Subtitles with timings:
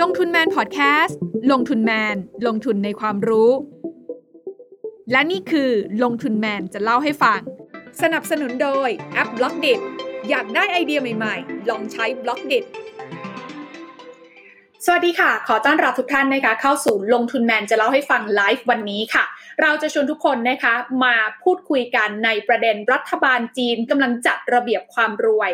[0.00, 1.18] ลงทุนแมนพอดแคสต์
[1.52, 3.50] ลงทุนแมน ลงทุนในความรู้
[5.12, 5.70] และนี่คือ
[6.02, 7.40] ลงทุนแมนจะเล่าให้ฟัง
[8.02, 9.66] สนับสนุนโดยแอป Blockdit
[10.28, 12.54] อยากได้ไอเดียใหม่ๆ ลองใช้ Blockdit
[14.84, 19.24] สวัสดีค่ะ ขอต้อนรับทุกท่านนะคะเข้าสู่ลงทุนแมนจะเล่าให้ฟังไลฟ์วันนี้ค่ะ
[19.62, 20.74] เราจะชวนทุกคนนะคะ
[21.04, 25.50] มาพูดคุยกันในประเด็นรัฐบาลจีนกำลังจัดระเบียบความรวย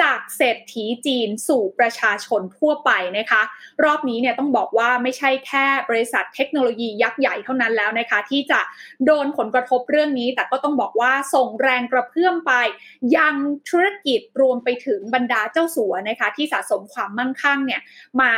[0.00, 3.42] จากเศรษฐีจีนสู่ประชาชนทั่วไปนะคะ
[3.84, 8.60] รอบนี้เนี่ยต้องบอกว่าไม่ใช่แค่บริษัทเทคโนโลยียักษ์ใหญ่เท่านั้นแล้วนะคะ ที่จะ
[9.06, 12.52] โดนผลกระทบเรื่องนี้ แต่ก็ต้องบอกว่าส่งแรงกระเพื่อมไป
[13.16, 13.34] ยัง
[13.68, 17.80] ธุรกิจรวมไปถึงบรรดาเจ้าสัวนะคะ ที่สะสมความมั่งคั่งเนี่ย
[18.20, 18.32] มา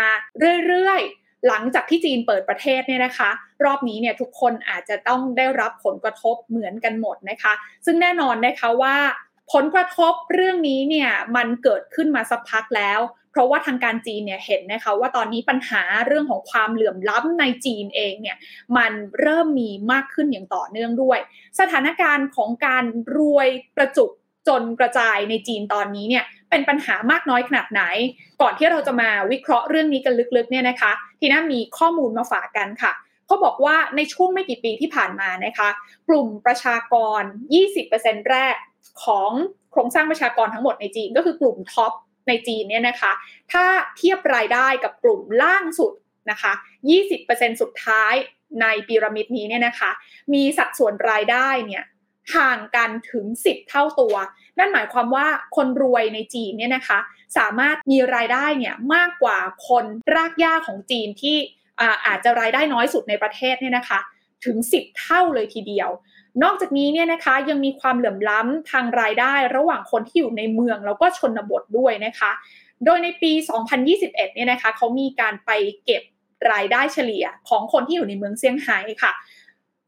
[0.67, 3.31] เรื่อยๆ หลังจากที่จีนเปิดประเทศเนี่ยนะคะ
[3.65, 7.53] รอบนี้เนี่ยทุกคนอาจจะต้องได้รับผลกระทบเหมือนกันหมดนะคะ
[7.87, 8.97] ซึ่งแน่นอนนะคะว่า
[9.53, 13.01] ผลกระทบเรื่องนี้เนี่ยมันเกิดขึ้นมาสักพักแล้ว
[13.31, 18.37] เพราะว่าทางการจีนเนี่ยเห็นนะคะว่าตอนนี้ปัญหาเรื่องของความเหลื่อมล้ำในจีนเองเนี่ย
[18.77, 21.19] มันเริ่มมีมากขึ้นอย่างต่อเนื่องด้วย
[21.61, 22.85] สถานการณ์ของการ
[23.17, 24.07] รวยประจุ
[24.49, 27.83] จนกระจายในจีนตอนนี้เนี่ยเป็นปัญหามากน้อยขนาดไหน
[28.41, 32.93] ก่อนที่เราจะมาวิเคราะห์เรื่องนี้กันลึกๆเนี่ยนะคะ ที่น่ามีข้อมูลมาฝากกันค่ะ
[33.27, 35.69] เขาบอกว่าในช่วงไม่กี่ปีที่ผ่านมานะคะ
[36.09, 37.23] กลุ่มประชากร
[37.77, 38.55] 20%แรก
[39.05, 39.31] ของ
[39.73, 41.93] โครงสร้างประชากรทั้งหมดในจีน ก็คือกลุ่มท็อป
[42.29, 43.13] ในจีนเนี่ยนะคะ
[43.53, 43.65] ถ้า
[43.97, 45.93] เทียบรายได้กับกลุ่มล่างสุด
[46.31, 46.53] นะคะ
[47.07, 48.15] 20%สุดท้าย
[48.61, 49.91] ในพีระมิดนี้เนี่ยนะคะ
[50.33, 51.85] มีสัดส่วนรายได้เนี่ย
[52.37, 54.15] ห่างกันถึง 10 เท่าตัว
[54.59, 56.99] นั่นหมายความว่าคนรวยในจีนเนี่ยนะคะ
[57.39, 59.85] สามารถมีรายได้เนี่ยมากกว่าคน
[60.15, 61.37] รากหญ้าของจีนที่
[62.07, 63.99] อาจจะรายได้น้อยสุดในประเทศเนี่ยนะคะ
[64.45, 65.91] ถึง 10 เท่าเลยทีเดียว
[66.43, 72.31] นอกจากนี้เนี่ยนะคะยังมีความเหลื่อมล้ำทางรายได้ ระหว่างคนที่อยู่ในเมืองแล้วก็ชนบทด้วยนะคะ
[72.85, 73.33] โดยในปี
[73.83, 75.51] 2021 เนี่ยนะคะเขามีการไป
[75.85, 76.03] เก็บ
[76.53, 79.13] รายได้เฉลี่ยของคนที่อยู่ในเมืองเซี่ยงไฮ้ค่ะ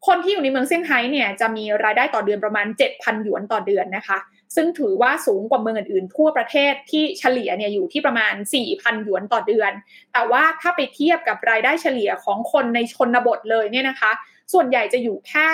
[0.07, 4.19] คนที่อยู่ในเมืองเซี่ยงไฮ้เนี่ยจะมีรายได้ต่อเดือนประมาณ 7,000 หยวนต่อเดือนนะคะ
[4.57, 8.35] ซึ่งถือว่าสูงกว่าเมืองอื่นๆ ทั่วประเทศที่เฉลี่ยเนี่ยอยู่ที่ประมาณ
[8.69, 9.73] 4,000 หยวนต่อเดือน
[10.13, 14.13] แต่ว่าถ้าไปเทียบกับรายได้เฉลี่ยของคนในชนบทเลยเนี่ยนะคะ
[14.53, 15.47] ส่วนใหญ่จะอยู่แค่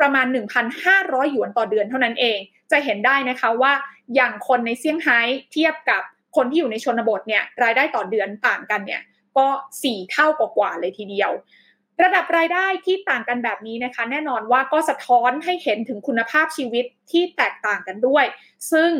[0.00, 0.26] ประมาณ
[0.78, 2.38] 1,500 หยวนต่อเดือนเท่านั้นเอง
[2.70, 3.72] จะเห็นได้นะคะว่า
[4.14, 5.20] อย่างคนในเซี่ยงไฮ้
[5.52, 6.02] เทียบกับ
[6.36, 9.02] คนที่อยู่ในชนบทเนี่ยรายได้ต่อเดือนต่างกันเนี่ย
[9.38, 9.46] ก็
[9.82, 11.30] 4 เท่ากว่าเลยทีเดียว
[12.02, 18.24] ระดับรายได้ที่ต่างกันแบบนี้นะคะ แน่นอนว่าก็สะท้อนให้เห็นถึงคุณภาพชีวิตที่แตกต่างกันด้วย
[18.72, 18.90] ซึ่ง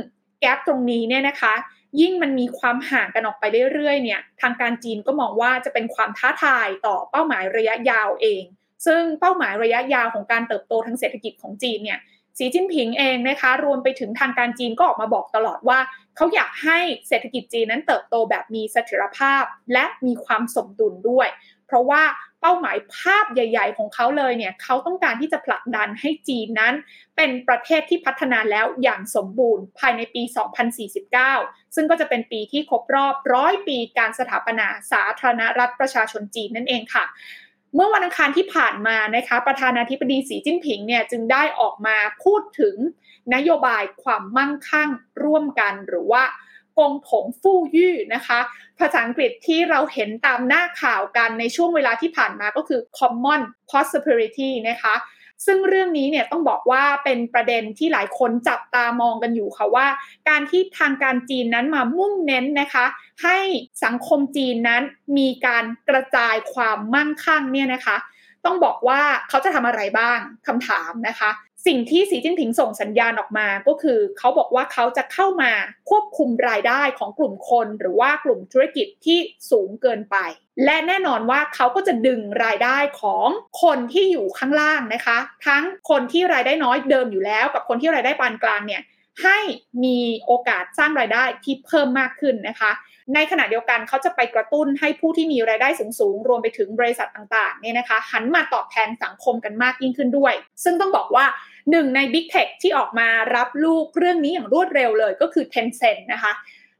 [0.41, 1.55] แกลบตรงนี้เนี่ยนะคะ
[2.01, 3.45] ยิ่งมันมีความห่างกันออกไป
[3.75, 8.43] เรื่อยๆเนี่ยทางการจีนก็มองว่าจะเป็นความท้าทายต่อเป้าหมายระยะยาวเอง
[8.87, 11.99] ซึ่งเป้าหมายระยะยาวของการเติบโตทางเศรษฐกิจของจีนเนี่ย
[12.39, 15.79] สีจิ้นผิงเองนะคะรวมไปถึงทางการจีนก็ออกมาบอกตลอดว่า
[16.17, 21.29] เขาอยากให้เศรษฐกิจจีนนั้นเติบโตแบบมีเสถียรภาพและมีความสมดุลด้วย
[21.67, 22.03] เพราะว่า
[22.41, 26.75] เป้าหมายภาพใหญ่ ๆ ของเขาเลยเนี่ยเขาต้องการที่จะผลักดันให้จีนนั้น
[27.17, 30.23] เป็นประเทศที่พัฒนาแล้วอย่างสมบูรณ์ภายในปี
[30.99, 37.05] 2049 ซึ่งก็จะเป็นปีที่ครบรอบร้อยปีการสถาปนาสาธารณรัฐประชาชนจีนนั่นเองค่ะ
[37.75, 42.77] เมื่อวันอังคารที่ผ่านมานะคะประธานาธิบดีสีจิ้นผิงเนี่ยจึงได้ออกมาพูดถึง
[43.35, 44.91] นโยบายความมั่งคั่ง
[45.25, 46.23] ร่วมกันหรือว่า
[46.79, 48.39] กงถงฟู่ยี่นะคะ
[48.79, 54.95] ภาษาอังกฤษที่เราเห็นตามหน้าข่าวกันในช่วงเวลาที่ผ่านมาก็คือ common prosperity นะคะ
[55.47, 59.87] ซึ่งเรื่องนี้เนี่ยต้องบอกว่าเป็นประเด็นที่หลายคนจับตามองกันอยู่ค่ะว่า
[60.29, 62.87] การที่ทางการจีนนั้นมามุ่งเน้นนะคะ
[63.23, 63.39] ให้
[63.85, 64.83] สังคมจีนนั้น
[65.19, 67.97] มีการกระจายความมั่งคั่งเนี่ยนะคะ
[68.45, 71.31] ต้องบอกว่าเขาจะทำอะไรบ้างคำถามนะคะ
[71.67, 75.53] สิ่งที่สีจิ้นผิงส่งสัญญาณออกมาก็คือ เขาบอกว่าเขาจะเข้ามา
[75.91, 79.19] ควบคุมรายได้ของกลุ่มคน หรือว่ากลุ่มธุรกิจที่
[79.51, 80.17] สูงเกินไป
[80.65, 83.29] และแน่นอนว่าเขาก็จะดึงรายได้ของ
[83.63, 88.83] คนที่อยู่ข้างล่างนะคะ ทั้งคนที่รายได้น้อยเดิมอยู่แล้ว กับคนที่รายได้ปานกลางเนี่ย
[89.23, 89.39] ให้
[89.85, 92.73] มีโอกาสสร้างรายได้ที่เพิ่มมากขึ้นนะคะ
[93.15, 100.35] ในขณะเดียวกันเขาจะไปกระตุ้นให้ผู้ที่มีรายได้สูงๆ รวมไปถึงบริษัทต่างๆเนี่ยนะคะ หันมาตอบแทนสังคมกันมากยิ่งขึ้นด้วย
[100.65, 101.25] ซึ่งต้องบอกว่า
[101.71, 106.33] หนึ่งใน Big Tech ที่ออกมารับลูกเรื่องนี้อย่างรวดเร็วเลยก็คือ Tencent นะคะ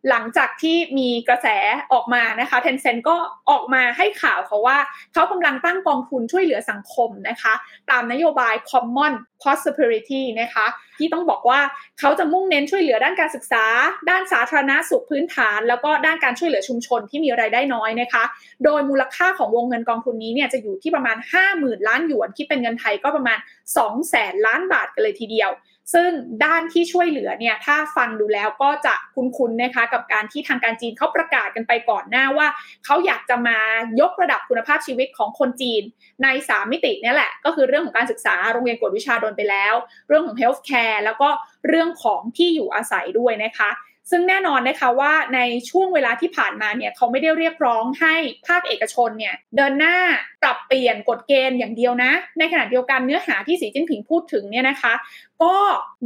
[0.09, 1.47] หลังจากที่มีกระแส
[1.93, 3.17] ออกมานะคะ Tencent ก็
[3.51, 4.79] ออกมาให้ข่าวเขาว่า
[5.13, 7.55] เขากำลังตั้งกองทุนช่วยเหลือสังคมนะคะ
[7.91, 10.67] ตามนโยบาย Common Prosperity นะคะ
[10.99, 11.61] ที่ต้องบอกว่า
[12.01, 13.65] เขาจะมุ่งเน้นช่วยเหลือด้านการศึกษา
[14.11, 18.25] ด้านสาธารณสุขพื้นฐาน แล้วก็ด้านการช่วยเหลือชุมชนที่มีรายได้น้อยนะคะ
[18.65, 21.17] โดยมูลค่าของวงเงินกองทุนนี้เนี่ยจะอยู่ที่ประมาณ
[21.53, 23.39] 50,000 ล้านหยวน คิดเป็นเงินไทยก็ประมาณ
[23.77, 25.51] 2 0 0แสนล้านบาทกันเลยทีเดียว
[25.93, 26.11] ซึ่ง
[26.45, 32.49] ด้านที่ช่วยเหลือเนี่ยถ้าฟังดูแล้วก็จะคุ้นๆนะคะกับการที่ทางการจีนเขาประกาศกันไปก่อนหน้าว่า
[32.85, 33.59] เขาอยากจะมา
[34.01, 35.83] ยกระดับคุณภาพชีวิตของคนจีน
[36.23, 39.75] ในสามมิตินี่แหละ ก็คือเรื่องของการศึกษาโรงเรียนกวดวิชาโดนไปแล้ว
[40.09, 41.29] เรื่องของ healthcare แล้วก็
[41.69, 43.71] เรื่องของที่อยู่อาศัยด้วยนะคะ
[44.11, 45.41] ซึ่งแน่นอนนะคะว่าใน
[45.71, 48.15] ช่วงเวลาที่ผ่านมาเนี่ยเขาไม่ได้เรียกร้องให้
[48.49, 49.97] ภาคเอกชนเนี่ยเดินหน้า
[50.43, 54.95] ปรับเปลี่ยนกฎเกณฑ์อย่างเดียวนะ ในขณะเดียวกันเนื้อหาที่สีจิ้นผิงพูดถึงเนี่ยนะคะ
[55.43, 55.57] ก็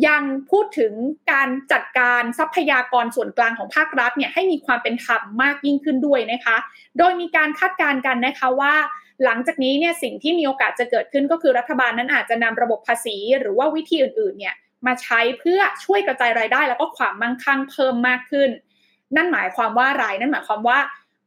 [0.06, 0.92] ยังพูดถึง
[1.32, 6.56] การจัดการทรัพยากรส่วนกลางของภาครัฐเนี่ยให้มีความเป็นธรรมมากยิ่งขึ้นด้วยนะคะ
[6.98, 8.74] โดยมีการคาดการณ์กันนะคะว่า
[9.24, 14.54] หลังจากนี้เนี่ยสิ่งที่มีโอกาสจะเกิดขึ้นก็คือรัฐบาลนั้นอาจจะนำระบบภาษี หรือว่าวิธีอื่นๆเนี่ย
[14.86, 18.50] มาใช้เพื่อช่วยกระจายรายได้ แล้วก็ความมั่งคั่งเพิ่มมากขึ้น
[19.16, 20.78] นั่นหมายความว่าอะไรนั่นหมายความว่า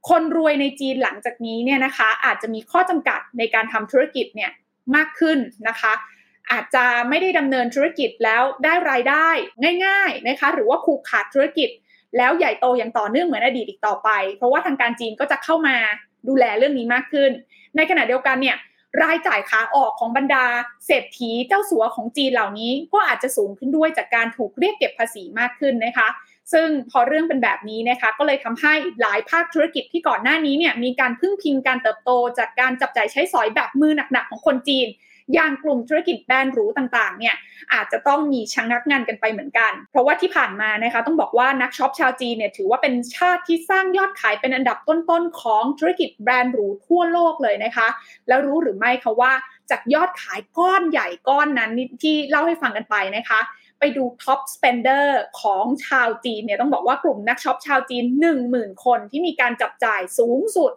[0.09, 4.51] คนรวยในจีนหลังจากนี้เนี่ยนะคะ อาจจะมีข้อจำกัดในการทำธุรกิจเนี่ย
[4.95, 5.37] มากขึ้น
[5.67, 5.93] นะคะ
[6.51, 9.27] อาจจะไม่ได้ดำเนินธุรกิจแล้วได้รายได้
[9.85, 11.69] ง่ายๆนะคะหรือว่าผูกขาดธุรกิจ
[12.17, 15.75] แล้วใหญ่โตอย่างต่อเนื่องเหมือนอดีตอีกต่อไป เพราะว่าทางการจีนก็จะเข้ามา
[16.27, 17.31] ดูแลเรื่องนี้มากขึ้น
[17.75, 18.57] ในขณะเดียวกันเนี่ย
[19.03, 20.45] รายจ่ายขาออกของบรรดา
[20.85, 26.07] เศรษฐีเจ้าสัวของจีนเหล่านี้ ก็อาจจะสูงขึ้นด้วยจากการถูกเรียกเก็บภาษีมากขึ้นนะคะ
[26.53, 34.87] ซึ่งพอเรื่องเป็นแบบนี้นะคะก็เลยทำให้หลายภาคธุรกิจที่ก่อนหน้านี้เนี่ยมีการพึ่งพิงการเติบโต จากการจับจ่ายใช้สอยแบบมือหนักๆของคนจีน
[35.33, 37.35] อย่างกลุ่มธุรกิจแบรนด์หรูต่างๆเนี่ย
[37.73, 47.87] อาจจะต้องมีชะงักงานกันไปเหมือนกัน เพราะว่าที่ผ่านมานะคะต้องบอกว่านักช็อปชาวจีนเนี่ยถือว่าเป็นชาติที่สร้างยอดขายเป็นอันดับต้นๆของธุรกิจแบรนด์หรูทั่วโลกเลยนะคะ
[48.27, 49.31] แล้วรู้หรือไม่คะว่า
[49.71, 51.71] จากยอดขายก้อนใหญ่ก้อนนั้น
[52.03, 53.41] ที่เล่าให้ฟังกันไปนะคะ
[53.79, 58.05] ไปดู top spender ของชาวจีนเนี่ยต้องบอกว่ากลุ่มนักช็อปชาวจีน
[58.45, 60.71] 10,000 คนที่มีการจับจ่ายสูงสุด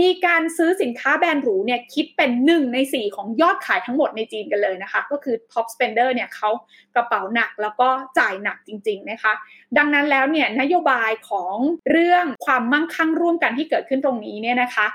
[0.00, 6.50] มีการซื้อสินค้าแบรนด์หรูเนี่ยคิดเป็นหนึ่งในสี่ของยอดขายทั้งหมดในจีนกันเลยนะคะ ก็คือ Top Spender เนี่ยเขา
[6.94, 7.88] กระเป๋าหนักแล้วก็
[8.18, 9.32] จ่ายหนักจริง ๆ นะคะ
[9.78, 11.56] ดังนั้นแล้วเนี่ยนโยบายของ
[11.90, 14.86] เรื่องความมั่งคั่งร่วมกันที่เกิดขึ้นตรงนี้เนี่ยนะคะ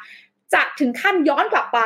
[0.53, 1.81] จะถึงขั้นย้อนกลับไป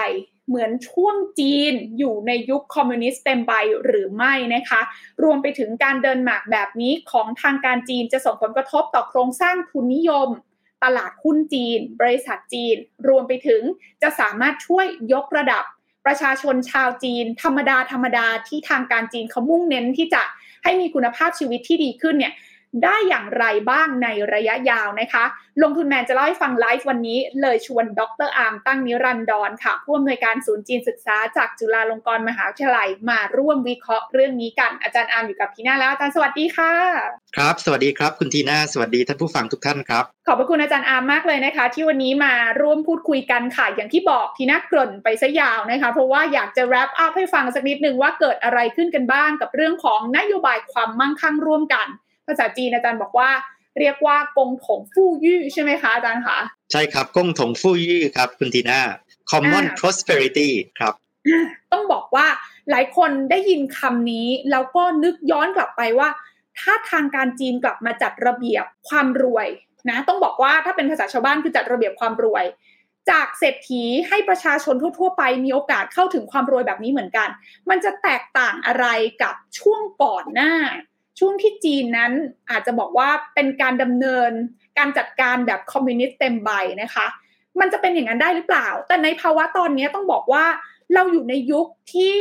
[0.48, 3.52] เหมือนช่วงจีนอยู่ในยุคคอมมิวนิสต์เต็มใบ
[3.86, 4.82] หรือไม่นะคะ
[5.24, 10.30] รวมไปถึงการเดินหมากแบบนี้ของทางการจีนจะส่งผลกระทบต่อโครงสร้างทุนนิยม
[10.84, 12.76] ตลาดหุ้นจีน บริษัทจีน
[13.08, 13.62] รวมไปถึง
[14.02, 15.64] จะสามารถช่วยยกระดับ
[16.06, 20.24] ประชาชนชาวจีน ธรรมดาธรรมดาที่ทางการจีนเขามุ่งเน้นที่จะ
[20.64, 22.34] ให้มีคุณภาพชีวิตที่ดีขึ้นเนี่ย
[22.84, 25.26] ได้อย่างไรบ้างในระยะยาวนะคะ
[25.64, 36.74] ลงทุนแมนจะเล่าให้ฟังไลฟ์วันนี้ เลยชวนดรอาร์มตั้งนิรันดรค่ะ ผู้อำนวยการศูนย์จีนศึกษาจากจุฬาลงกรณ์มหาวิทยาลัย มาร่วมวิเคราะห์เรื่องนี้กัน อาจารย์อาร์มอยู่กับทีน่าแล้ว อาจารย์สวัสดีค่ะ
[37.38, 51.88] ครับ สวัสดีครับ คุณทีน่า สวัสดีท่านผู้ฟังทุกท่านครับ ขอบพระคุณอาจารย์อาร์มมากเลยนะคะ ที่วันนี้มาร่วมพูดคุยกันค่ะ อย่างที่บอกทีน่าเกริ่นไปซะยาวนะคะ เพราะว่าอยากจะ wrap up ให้ฟังสักนิดหนึ่งว่าเกิดอะไรขึ้นกันบ้างกับเรื่องของนโยบายความมั่งคั่งร่วมกัน
[52.28, 53.30] ภาษาจีนอาจารย์บอกว่า
[53.80, 56.40] เรียกว่ากงถงฟู่ยี่ใช่ไหมคะอาจารย์คะ
[56.72, 58.82] ใช่ครับกงถงฟู่ยี่ครับคุณทีน่า
[59.32, 60.50] common prosperity
[60.80, 60.94] ครับ
[61.74, 62.28] ต้องบอกว่า
[62.70, 66.10] หลายคนได้ยินคำนี้ แล้วก็นึกย้อนกลับไปว่า
[66.60, 69.48] ถ้าทางการจีนกลับมาจัดระเบียบความรวย
[69.90, 72.46] นะต้องบอกว่าถ้าเป็นภาษาชาวบ้านคือจัดระเบียบความรวย
[73.12, 77.30] จากเศรษฐีให้ประชาชนทั่ว ๆ ไปมีโอกาสเข้าถึงความรวยแบบนี้เหมือนกัน
[77.70, 78.86] มันจะแตกต่างอะไร
[79.24, 80.54] กับช่วงก่อนหน้า
[81.20, 82.12] ช่วงที่จีนนั้น
[82.52, 84.32] อาจจะบอกว่าเป็นการดำเนิน
[84.78, 86.50] การจัดการแบบคอมมิวนิสต์เต็มใบ
[86.82, 87.08] นะคะ
[87.60, 90.46] มันจะเป็นอย่างนั้นได้หรือเปล่า แต่ในภาวะตอนนี้ต้องบอกว่า
[90.94, 92.16] เราอยู่ในยุคที่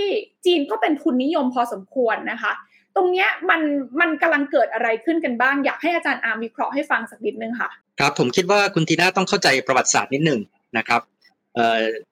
[0.47, 2.52] จีนก็เป็นทุนนิยมพอสมควรนะคะ
[2.97, 3.61] ตรงนี้มัน
[4.00, 10.40] มันกำลังเกิดอะไรขึ้นกันบ้าง อยากให้อาจารย์อาร์มวิเคราะห์ให้ฟังสักนิดนึงค่ะ ครับผมคิดว่าคุณทีน่าต้องเข้าใจประวัติศาสตร์นิดหนึ่ง
[10.78, 11.00] นะครับ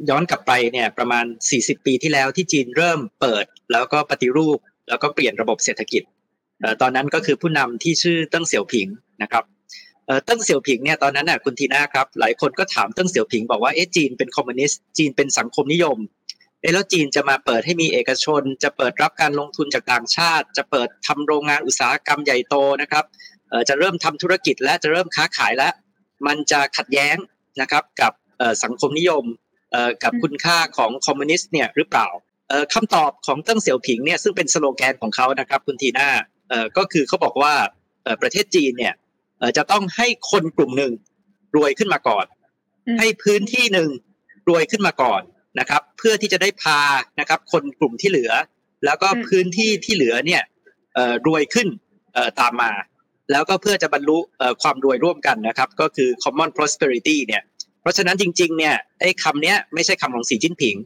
[0.09, 1.25] ย้อนกลับไปเนี่ยประมาณ
[1.57, 6.03] 40 ปีที่แล้วที่จีนเริ่มเปิด แล้วก็ปฏิรูป แล้วก็เปลี่ยนระบบเศรษฐกิจ
[6.81, 8.89] ตอนนั้นก็คือผู้นำที่ชื่อเติ้งเสี่ยวผิง
[9.23, 9.45] นะครับ
[10.25, 15.99] เติ้งเสี่ยวผิงเนี่ยตอนนั้นน่ะคุณทีน่าครับหลายคนก็ถามเติ้งเสี่ยวผิงบอกว่าเอ๊ะจีนเป็นคอมมิวนิสต์จีนเป็นสังคมนิยม
[16.61, 23.05] เอ๊ะแล้วจีนจะมาเปิดให้มีเอกชน จะเปิดรับการลงทุนจากต่างชาติ จะเปิดทำโรงงานอุตสาหกรรมใหญ่โตนะครับ
[23.69, 25.73] จะเริ่มทำธุรกิจและจะเริ่มค้าขายแล้ว
[26.27, 27.17] มันจะขัดแย้ง
[27.61, 28.13] นะครับกับ
[28.65, 29.25] สังคมนิยม
[30.05, 32.09] กับคุณค่าของคอมมิวนิสต์เนี่ยหรือเปล่า
[32.75, 36.40] คำตอบของเติ้งเสี่ยวผิงเนี่ยซึ่งเป็นสโลแกนของเขานะครับคุณทีน่าเอ่อ
[36.77, 37.55] ก็คือเขาบอกว่า
[38.23, 38.95] ประเทศจีนเนี่ย
[39.57, 40.93] จะต้องให้คนกลุ่มหนึ่ง
[41.57, 42.27] รวยขึ้นมาก่อน
[42.99, 43.91] ให้พื้นที่หนึ่ง
[44.49, 45.23] รวยขึ้นมาก่อน
[45.61, 46.81] นะครับ เพื่อที่จะได้พา
[47.21, 48.33] นะครับ คนกลุ่มที่เหลือ
[48.85, 50.43] แล้วก็พื้นที่ที่เหลือเนี่ย
[51.27, 51.69] รวยขึ้น
[52.41, 52.73] ตามมา
[53.31, 54.19] แล้วก็เพื่อจะบรรลุ
[54.63, 57.43] ความรวยร่วมกันนะครับ ก็คือ common prosperity เนี่ย
[57.81, 60.77] เพราะฉะนั้นจริงๆ เนี่ยไอ้คำนี้ไม่ใช่คำของสีจิ้นผิง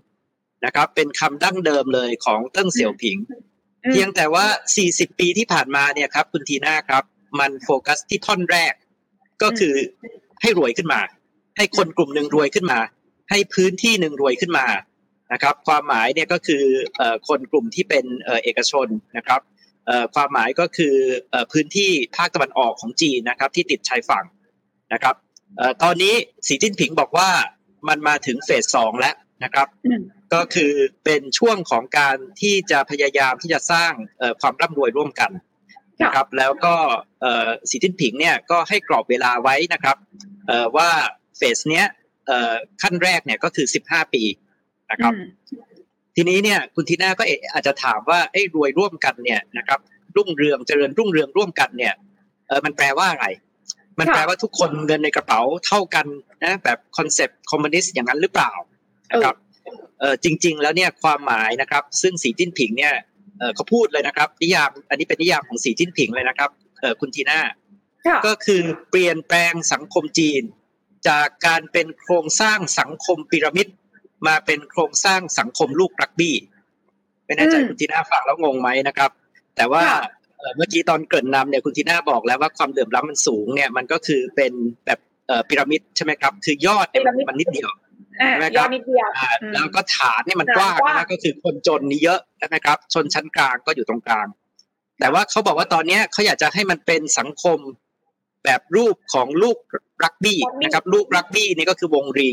[0.65, 3.17] นะครับ เป็นคำดั้งเดิมเลยของเติ้งเสี่ยวผิง
[3.91, 4.47] เพียงแต่ว่า
[4.83, 7.05] 40 ปีที่ผ่านมาเนี่ยครับคุณทีน่าครับ
[7.41, 8.75] มันโฟกัสที่ท่อนแรก
[9.43, 9.75] ก็คือ
[10.43, 11.01] ให้รวยขึ้นมา
[11.57, 12.81] ให้คนกลุ่มหนึ่งรวยขึ้นมา
[13.31, 14.67] ให้พื้นที่หนึ่งรวยขึ้นมา
[15.33, 16.63] นะครับ ความหมายเนี่ยก็คือ
[17.29, 18.05] คนกลุ่มที่เป็น
[18.43, 18.87] เอกชน
[19.17, 19.41] นะครับ
[20.15, 20.95] ความหมายก็คือ
[21.53, 24.25] พื้นที่ภาคตะวันออกของจีนนะครับ ที่ติดชายฝั่ง
[24.93, 25.15] นะครับ
[25.83, 26.15] ตอนนี้
[26.47, 27.29] สีจิ้นผิงบอกว่า
[27.89, 29.69] มันมาถึงเฟสสองแล้ว นะครับ
[30.35, 30.73] ก็คือ
[31.05, 33.93] เป็นช่วงของการที่จะพยายามที่จะสร้าง
[34.41, 35.31] ความร่ำรวยร่วมกัน
[36.03, 36.75] นะครับ แล้วก็
[37.71, 39.97] สีจิ้นผิงเนี่ยก็ให้กรอบเวลาไว้นะครับ
[40.77, 40.91] ว่า
[41.37, 41.87] phase เนี้ย
[42.83, 44.23] ขั้นแรกเนี่ยก็คือ 15 ปี
[44.91, 45.13] นะครับ
[46.17, 49.81] ทีนี้เนี่ยคุณทีน่าก็อาจจะถามว่าไอ้รวยร่วมกันเนี่ยนะครับ
[50.17, 51.95] รุ่งเรืองเจริญรุ่งเรืองร่วมกันเนี่ย
[52.49, 53.27] เออมันแปลว่าอะไร
[53.99, 56.07] มันแปลว่าทุกคนเงินในกระเป๋าเท่ากัน
[56.45, 58.51] นะแบบ concept คอมมิวนิสต์อย่างนั้นหรือเปล่า
[59.13, 59.37] นะครับ
[60.01, 62.95] เออจริง ๆ แล้วเนี่ยความหมายนะครับ ซึ่งสีจิ้นผิงเนี่ย
[63.39, 67.41] เออเขาพูดเลยนะครับ นิยามอันนี้เป็นนิยามของสีจิ้นผิงเลยนะครับเออคุณทีน่า
[68.27, 70.43] ก็คือเปลี่ยนแปลงสังคมจีน
[71.09, 73.69] จากการเป็นโครงสร้างสังคมพีระมิด
[74.27, 76.37] มาเป็นโครงสร้างสังคมลูกรักบี้
[77.27, 79.11] ไม่แน่ใจคุณทีน่าฟังแล้วงงไหมนะครับ
[79.57, 79.85] แต่ว่า
[80.57, 84.53] เมื่อกี้ตอนเกิดนำเนี่ยคุณทีน่าบอกแล้วว่าความเดือดร้อนมันสูงเนี่ยมันก็คือเป็น
[84.87, 84.99] แบบ
[85.49, 87.71] พีระมิดใช่ไหมครับ คือยอดเนี่ยมันนิดเดียว
[88.17, 88.69] ใช่ไหมครับ
[89.55, 94.27] แล้วก็ฐานเนี่ยมันกว้างนะก็คือคนจนนี่เยอะใช่ไหมครับ ชนชั้นกลางก็อยู่ตรงกลาง
[95.01, 97.59] แต่ว่าเขาบอกว่าตอนนี้เขาอยากจะให้มันเป็นสังคม
[98.45, 99.59] แบบรูปของลูก
[100.05, 102.31] รักบี้นะครับลูกรักบี้นี่ก็คือวงรี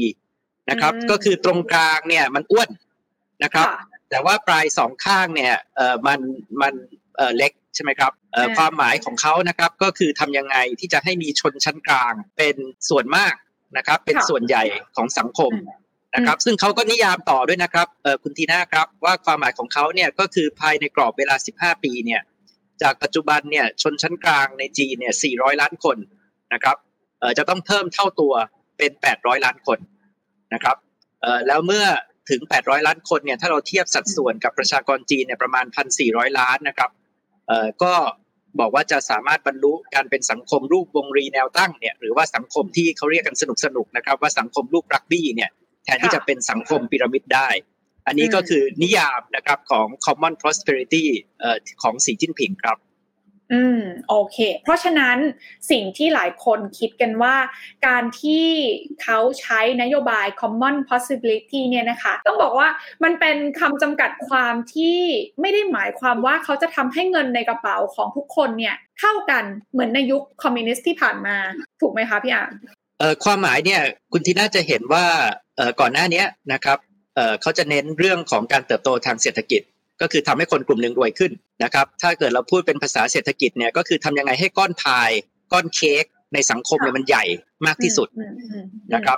[0.70, 2.70] นะครับ ก็คือตรงกลางเนี่ยมันอ้วน
[3.44, 3.68] นะครับ
[4.10, 6.20] แต่ว่าปลายสองข้างเนี่ยเออมัน
[6.62, 6.74] มัน
[7.18, 12.56] เออเล็กใช่ไหมครับเออความหมายของเขานะครับ ก็คือทำยังไงที่จะให้มีชนชั้นกลางเป็น
[12.90, 13.34] ส่วนมาก
[13.78, 14.64] นะครับ เป็นส่วนใหญ่
[14.96, 15.52] ของสังคม
[16.16, 22.22] นะครับ ซึ่งเขาก็นิยามต่อด้วยนะครับเออคุณทีน่าครับว่าความหมายของเขาเนี่ยก็คือภายในกรอบเวลา 15 ปีเนี่ย
[22.82, 25.98] จากปัจจุบันเนี่ยชนชั้นกลางในจีนเนี่ย 400 ล้านคน
[26.54, 26.78] นะครับ
[27.20, 28.34] เออจะต้องเพิ่มเท่าตัว
[28.78, 29.80] เป็น 800 ล้านคน
[30.54, 30.78] นะครับ
[31.22, 31.86] เอ่อแล้วเมื่อ
[32.30, 35.66] ถึง 800 ล้านคนเนี่ยถ้าเราเทียบสัดส่วนกับประชากรจีนเนี่ยประมาณ
[36.02, 36.90] 1,400 ล้านนะครับ
[37.48, 37.94] เอ่อก็
[38.60, 45.50] บอกว่าจะสามารถบรรลุการเป็นสังคมรูปวงรีแนวตั้งเนี่ยหรือว่าสังคมที่เขาเรียกกันสนุกสนุกนะครับ ว่าสังคมรูปรักบี้เนี่ย
[45.86, 47.50] แทนที่จะเป็นสังคมพีระมิดได้
[48.08, 51.06] อันนี้ก็คือนิยามนะครับของ common prosperity
[51.40, 52.78] เอ่อของสีจิ้นผิงครับ
[53.54, 53.80] อืม
[54.10, 55.18] โอเค เพราะฉะนั้น
[55.72, 57.36] สิ่งที่หลายคนคิดกันว่า
[57.88, 58.46] การที่
[59.04, 62.68] เขาใช้นโยบาย common possibility เนี่ยนะคะ ต้องบอกว่า
[63.04, 65.00] มันเป็นคำจำกัดความที่
[65.42, 71.38] ไม่ได้หมายความว่าเขาจะทำให้เงินในกระเป๋าของทุกคนเนี่ยเท่ากันเหมือนในยุคคอมมิวนิสต์ที่ผ่านมา
[71.82, 72.52] ถูกไหมคะพี่อ่าน
[73.00, 73.82] เอ่อความหมายเนี่ย
[74.12, 75.06] คุณทีน่าจะเห็นว่า
[75.58, 76.78] เอ่อก่อนหน้านี้นะครับ
[77.16, 79.62] เอ่อเขาจะเน้นเรื่องของการเติบโตทางเศรษฐกิจ
[80.02, 81.32] ก็คือทำให้คนกลุ่มหนึ่งรวยขึ้น
[81.64, 85.10] นะครับถ้าเกิดเราพูดเป็นภาษาเศรษฐกิจเนี่ยก็คือทำยังไงให้ก้อนพาย
[85.54, 87.24] ก้อนเค้กในสังคมเนี่ยมันใหญ่
[87.68, 88.08] มากที่สุด
[88.96, 89.18] นะครับ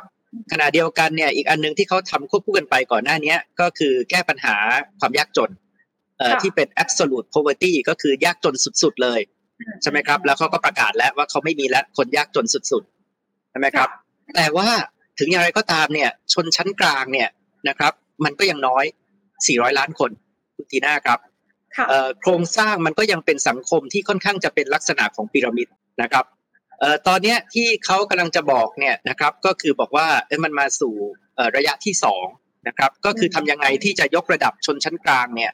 [0.51, 4.55] ขณะเดียวกันเนี่ยอีกอันนึงที่เขาทำควบคู่กันไปก่อนหน้านี้ก็คือแก้ปัญหา
[4.99, 5.51] ความยากจน
[6.43, 9.19] ที่เป็น absolute poverty ก็คือยากจนสุด ๆ เลย
[9.81, 13.89] ใช่ไหมครับ แล้วเขาก็ประกาศแล้วว่าเขาไม่มีแล้วคนยากจนสุดๆใช่ไหมครับ
[14.35, 14.67] แต่ว่า
[15.19, 17.29] ถึงอย่างไรก็ตามเนี่ย ชนชั้นกลางเนี่ย
[17.67, 17.93] นะครับ
[18.25, 18.85] มันก็ยังน้อย
[19.31, 20.11] 400 ล้านคน
[20.55, 21.19] คุณทีน่าครับ
[22.21, 25.67] โครงสร้างมันก็ยังเป็นสังคมที่ค่อนข้างจะเป็นลักษณะของพีระมิด
[26.01, 26.25] นะครับ
[27.07, 30.07] ตอนนี้ที่เขากำลังจะบอกเนี่ยนะครับก็คือบอกว่า
[30.43, 30.93] มันมาสู่
[31.57, 32.25] ระยะที่สอง
[32.67, 35.51] นะครับก็คือทำยังไงที่จะยกระดับชนชั้นกลางเนี่ย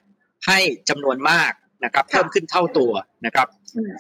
[0.48, 1.52] ให้จำนวนมาก
[1.86, 2.92] นะครับเพิ่มขึ้นเท่าตัว
[3.26, 3.48] นะครับ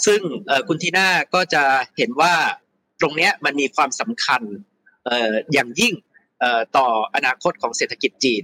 [0.06, 0.22] ซึ่ง
[0.68, 1.63] คุณทีน่าก็จะ
[1.98, 2.34] เห็นว่า
[3.01, 4.41] ตรงนี้มันมีความสำคัญ
[5.53, 5.94] อย่างยิ่ง
[6.77, 8.44] ต่ออนาคตของเศรษฐกิจจีน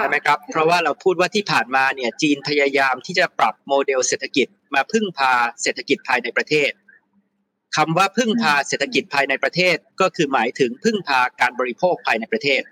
[0.00, 5.32] ใช่ไหมครับเพราะว่าเราพูดว่าที่ผ่านมาเนี่ยจีนพยายามที่จะปรับโมเดลเศรษฐกิจมาพึ่งพา
[5.62, 6.70] เศรษฐกิจภายในประเทศ
[7.76, 12.62] คำว่าพึ่งพาเศรษฐกิจภายในประเทศก็คือหมายถึงพึ่งพาการบริโภคภายในประเทศ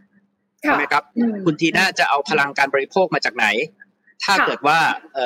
[0.61, 1.05] ใช่ไหมครับ
[1.45, 3.47] คุณทีน่าจะเอาพลังการบริโภคมาจากไหน
[4.25, 4.79] ถ้าเกิดว่า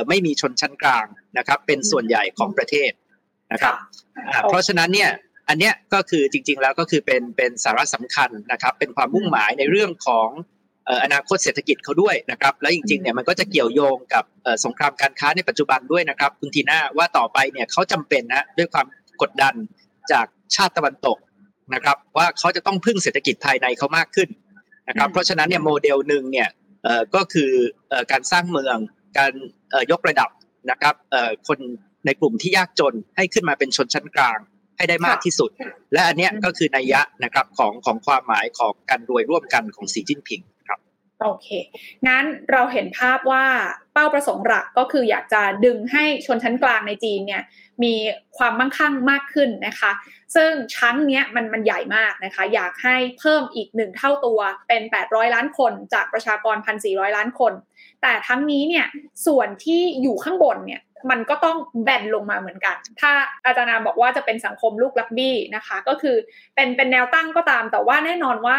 [0.08, 1.06] ไม่มีชนชั้นกลาง
[1.38, 2.90] นะครับ เป็นส่วนใหญ่ของประเทศ
[3.52, 3.74] นะครับ
[4.48, 5.10] เพราะฉะนั้นเนี่ย
[5.48, 10.28] อันเนี้ยก็คือจริง ๆ แล้วก็คือเป็นเป็นสาระสำคัญนะครับ เป็นความมุ่งหมายในเรื่องของ
[11.04, 14.24] อนาคตเศรษฐกิจเขาด้วยนะครับ แล้วจริงๆเนี่ยมันก็จะเกี่ยวโยงกับ
[14.64, 18.86] สงครามการค้าในปัจจุบันด้วยนะครับคุณทีน่าว่าต่อไปเนี่ยเขาจำเป็นนะด้วยความ
[19.22, 19.54] กดดัน
[20.12, 21.18] จากชาติตะวันตก
[21.74, 24.28] นะครับ ว่าเขาจะต้องพึ่งเศรษฐกิจภายในเขามากขึ้น
[24.88, 26.48] นะครับ เพราะฉะนั้นเนี่ยโมเดลหนึ่งเนี่ย
[27.14, 27.50] ก็คือ
[28.10, 28.76] การสร้างเมือง
[29.18, 29.32] การ
[29.90, 30.30] ยกระดับ
[30.70, 30.94] นะครับ
[31.48, 31.58] คน
[32.06, 34.38] ในกลุ่มที่ยากจนให้ขึ้นมาเป็นชนชั้นกลาง
[34.76, 35.50] ให้ได้มากที่สุด
[35.92, 40.40] และอันนี้ก็คือนัยยะนะครับของของความหมายของการรวยร่วมกันของสีจิ้นผิง
[41.23, 41.49] โอเค
[42.06, 43.44] งั้นเราเห็นภาพว่า
[43.92, 47.42] เป้าประสงค์หลักก็คืออยากจะดึงให้ชนชั้นกลางในจีนเนี่ย
[47.83, 47.94] มี
[48.38, 49.92] ความมั่งคั่งมากขึ้นนะคะ
[50.35, 57.52] ซึ่งชั้นเนี้ยมันมันใหญ่มากนะคะ อยากให้เพิ่มอีกหนึ่งเท่าตัวเป็น 800 ล้านคนจากประชากร 1,400 ล้านคน
[58.02, 58.87] แต่ทั้งนี้เนี่ย
[59.26, 63.12] ส่วนที่อยู่ข้างบนเนี่ยมันก็ต้องแบนลงมาเหมือนกัน ถ้า
[63.44, 66.16] อาจารย์นาบอกว่าจะเป็นสังคมลูกลักบี้นะคะ ก็คือ
[66.54, 68.56] เป็นเป็นแนวตั้งก็ตาม แต่ว่าแน่นอนว่า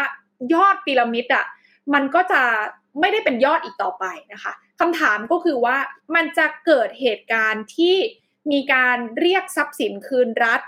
[0.54, 1.46] ยอดพีระมิดอะ
[1.94, 2.42] มันก็จะ
[3.00, 5.76] ไม่ได้เป็นยอดอีกต่อไปนะคะคำถามก็คือว่า
[6.14, 7.96] มันจะเกิดเหตุการณ์ที่
[8.52, 10.60] มีการเรียกทรัพย์สินคืนรัฐ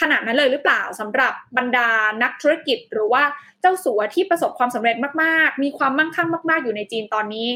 [0.00, 1.88] ขนาดนั้นเลยหรือเปล่าสำหรับบรรดา
[2.22, 3.22] นักธุรกิจ หรือว่า
[3.60, 7.48] เจ้าสัวที่ประสบความสำเร็จมากๆ มีความมั่งคั่งมาก ๆ อยู่ในจีนตอนนี้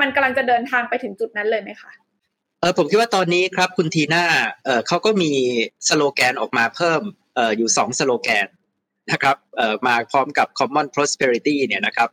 [0.00, 1.90] มันกำลังจะเดินทางไปถึงจุดนั้นเลยไหมคะ
[2.60, 4.24] เออผมคิดว่าตอนนี้ครับคุณทีน่า
[4.64, 5.32] เออเขาก็มี
[5.88, 7.00] สโลแกนออกมาเพิ่ม
[7.34, 8.46] เอออยู่สองสโลแกน
[9.12, 12.08] นะครับเออมาพร้อมกับ common prosperity เนี่ยนะครับ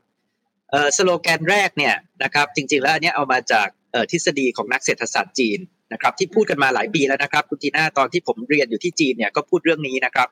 [0.97, 5.59] สโลแกนแรกเนี่ยนะครับจริงๆแล้วอันนี้เอามาจากเออทฤษฎีของนักเศรษฐศาสตร์จีน
[5.93, 10.27] นะครับที่พูดกันมาหลายปีแล้วนะครับคุณทีน่าตอนที่ผมเรียนอยู่ที่จีนเนี่ยก็พูดเรื่องนี้นะครับ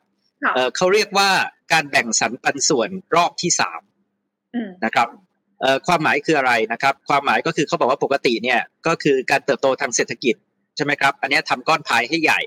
[0.56, 1.30] เออเขาเรียกว่า
[1.74, 3.82] การแบ่งสรรปันส่วนรอบที่สาม
[4.86, 5.08] นะครับ
[5.62, 10.36] เอ่อความหมายคืออะไรนะครับ ความหมายก็คือเขาบอกว่าปกติเนี่ยก็คือการเติบโตทางเศรษฐกิจ
[10.76, 12.42] ใช่ไหมครับ อันนี้ทำก้อนพายให้ใหญ่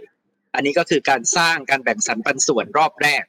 [0.54, 3.24] อันนี้ก็คือการสร้างการแบ่งสรรปันส่วนรอบแรก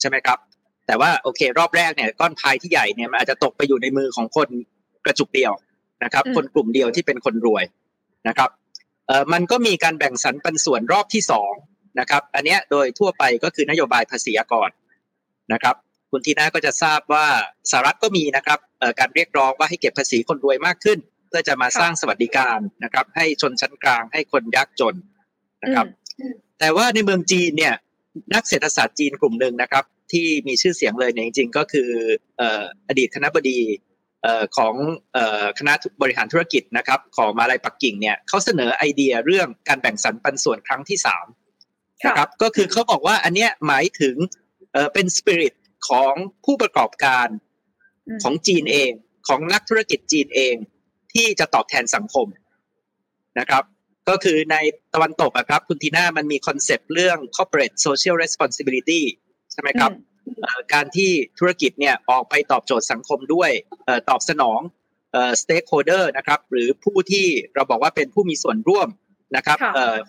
[0.00, 0.38] ใช่ไหมครับ
[0.86, 4.48] แต่ว่าโอเค รอบแรกเนี่ยก้อนพายที่ใหญ่เนี่ยมันอาจจะตกไปอยู่ในมือของคน
[5.04, 5.52] กระจุกเดียว
[6.04, 7.64] นะครับ คนกลุ่มเดียวที่เป็นคนรวย
[8.28, 8.50] นะครับ
[9.06, 11.52] เอ่อมันก็มีการแบ่งสรรปันส่วนรอบที่สอง
[12.00, 14.70] นะครับ อันนี้โดยทั่วไปก็คือนโยบายภาษีอากร
[15.52, 15.74] นะครับ
[16.10, 17.26] คุณทีน่าก็จะทราบว่า
[17.70, 18.58] สหรัฐก็มีนะครับ
[18.98, 20.98] การเรียกร้องว่าให้เก็บภาษีคนรวยมากขึ้น
[21.28, 24.94] เพื่อจะมาสร้างสวัสดิการนะครับ ให้ชนชั้นกลางให้คนยากจน
[25.64, 25.86] นะครับ
[26.60, 27.74] แต่ว่าในเมืองจีนเนี่ย
[28.34, 31.90] นักเศรษฐศาสตร์จีนกลุ่มหนึ่งนะครับ ที่มีชื่อเสียงเลยเนี่ยจริงๆ ก็คือ
[32.88, 33.60] อดีตคณะบดี
[34.56, 34.74] ของ
[35.58, 41.26] คณะบริหารธุรกิจนะครับของมาลายปักกิ่งเนี่ยเขาเสนอไอเดียเรื่องการแบ่งสรรปันส่วนครั้งที่สาม
[42.06, 44.16] นะครับก็คือเขาบอกว่าอันเนี้ยหมายถึง
[44.94, 45.54] เป็นสปิริต
[45.88, 46.14] ของ
[46.44, 47.28] ผู้ประกอบการ
[48.22, 48.90] ของจีนเอง
[49.28, 50.54] ของนักธุรกิจจีนเอง
[51.12, 52.26] ที่จะตอบแทนสังคม
[53.38, 53.64] นะครับ
[54.08, 54.56] ก็คือใน
[54.94, 59.02] ตะวันตกอะครับคุณทีน่ามันมีคอนเซปต์เรื่อง corporate social responsibility
[59.52, 59.90] ใช่ไหมครับ
[60.72, 63.50] การที่ธุรกิจเนี่ยออกไปตอบโจทย์สังคมด้วย
[64.08, 64.60] ตอบสนอง
[65.42, 68.88] stakeholder นะครับหรือผู้ที่เราบอกว่าเป็นผู้มีส่วนร่วม
[69.36, 69.58] นะครับ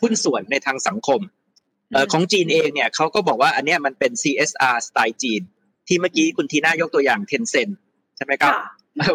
[0.01, 1.21] หุ้นส่วนในทางสังคม
[2.11, 5.41] ของจีนเองเนี่ยเขาก็บอกว่าอันนี้มันเป็น CSR สไตล์จีน
[5.87, 7.69] ที่เมื่อกี้คุณทีน่ายกตัวอย่างเทนเซน
[8.17, 8.53] ใช่ไหมครับ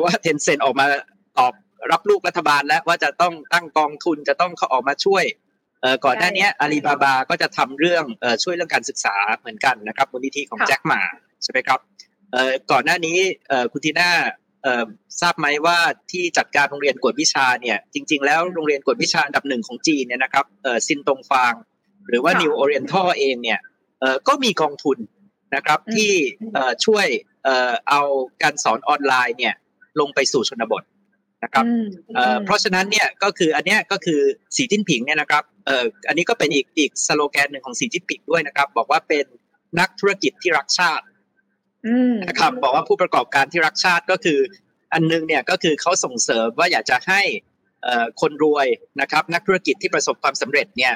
[0.05, 0.87] ว่าเทนเซนออกมา
[1.39, 1.53] ตอบ
[1.91, 5.25] รับลูกรัฐบาลแล้วว่าจะต้องตั้งกองทุนจะต้องเขาออกมาช่วย
[6.05, 8.05] ก่อนหน้านี้อาลีบาบาก็จะทำเรื่อง
[8.43, 11.01] ช่วยเรื่องการศึกษาเหมือนกันนะครับมูลนิธิของแจ็คหมา
[11.43, 11.81] ใช่ไหมครับ
[12.71, 13.19] ก่อนหน้านี้
[13.73, 14.11] คุณทีน่า
[15.21, 15.79] ทราบไหมว่า
[16.11, 20.45] ที่จัดการโรงเรียนกวดวิชาเนี่ยจริง ๆ แล้วโรงเรียนกวดวิชาอันดับหนึ่งของจีนเนี่ยนะครับ
[20.87, 21.55] ซินตงฟาง
[22.09, 23.61] หรือว่านิวโอเรียนทัลเองเนี่ย
[24.29, 24.99] ก็มีกองทุน
[25.55, 26.13] นะครับที่
[26.85, 27.07] ช่วย
[27.89, 28.01] เอา
[28.43, 29.55] การสอนออนไลน์เนี่ย
[30.01, 30.83] ลงไปสู่ชนบท
[31.45, 31.65] นะครับ
[32.45, 34.21] เพราะฉะนั้นเนี่ยก็คืออันเนี้ยก็คือ
[34.57, 35.43] สีจิ้นผิงเนี่ยนะครับ
[36.09, 39.25] อันนี้ก็เป็นอีกอีกสโลแกนหนึ่งของสีจิ้นผิงด้วยนะครับ บอกว่าเป็น
[39.81, 41.05] นักธุรกิจที่รักชาติ
[42.29, 44.39] นะครับบอกว่าผู้ประกอบการที่รักชาติก็คือ
[44.93, 47.23] อันนึงเนี่ยก็คือเขาส่งเสริมว่าอยากจะให้
[48.21, 48.67] คนรวย
[49.01, 50.95] นะครับ นักธุรกิจที่ประสบความสำเร็จเนี่ย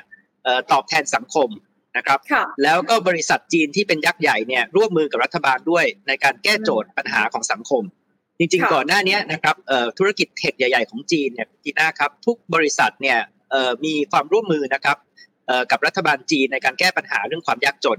[0.72, 1.48] ตอบแทนสังคม
[1.96, 2.18] นะครับ
[2.62, 7.82] แล้วก็บริษัทจีนที่เป็นยักษ์ใหญ่เนี่ยร่วมมือกับรัฐบาลด้วยในการแก้โจทย์ปัญหาของสังคม
[8.42, 9.56] จริงๆ ก่อนหน้านี้นะครับ
[9.98, 13.18] ธุรกิจ tech ใหญ่ ๆ ของจีนเนี่ยทีน่าครับทุกบริษัทเนี่ย
[13.84, 14.96] มีความร่วมมือนะครับ
[15.70, 17.98] กับรัฐบาลจีนในการแก้ปัญหาเรื่องความยากจน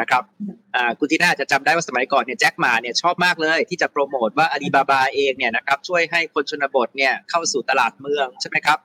[0.00, 0.22] นะครับ
[0.98, 8.78] คุณทีน่าจะจำได้ว่าสมัยก่อนเนี่ยแจ็คหม่าเนี่ยชอบมากเลย ที่จะโปรโมทว่าอาลีบาบาเองเนี่ยนะครับช่วยให้คนชนบทเนี่ยเข้าสู่ตลาดเมืองใช่ไหมครับ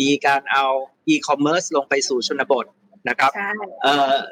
[0.00, 0.64] มีการเอา
[1.06, 2.66] อีคอมเมิร์ซลงไปสู่ชนบท
[3.08, 3.30] นะครับ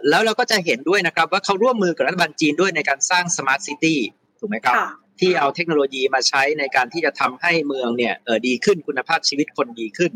[0.08, 3.98] แล้วเราก็จะเห็นด้วยนะครับว่าเขาร่วมมือกับรัฐบาลจีนด้วยในการสร้าง smart city
[4.40, 4.76] ถูกไหมครับ
[5.20, 8.14] ที่เอาเทคโนโลยีมาใช้ในการที่จะทำให้เมืองเนี่ย
[8.46, 10.12] ดีขึ้นคุณภาพชีวิตคนดีขึ้น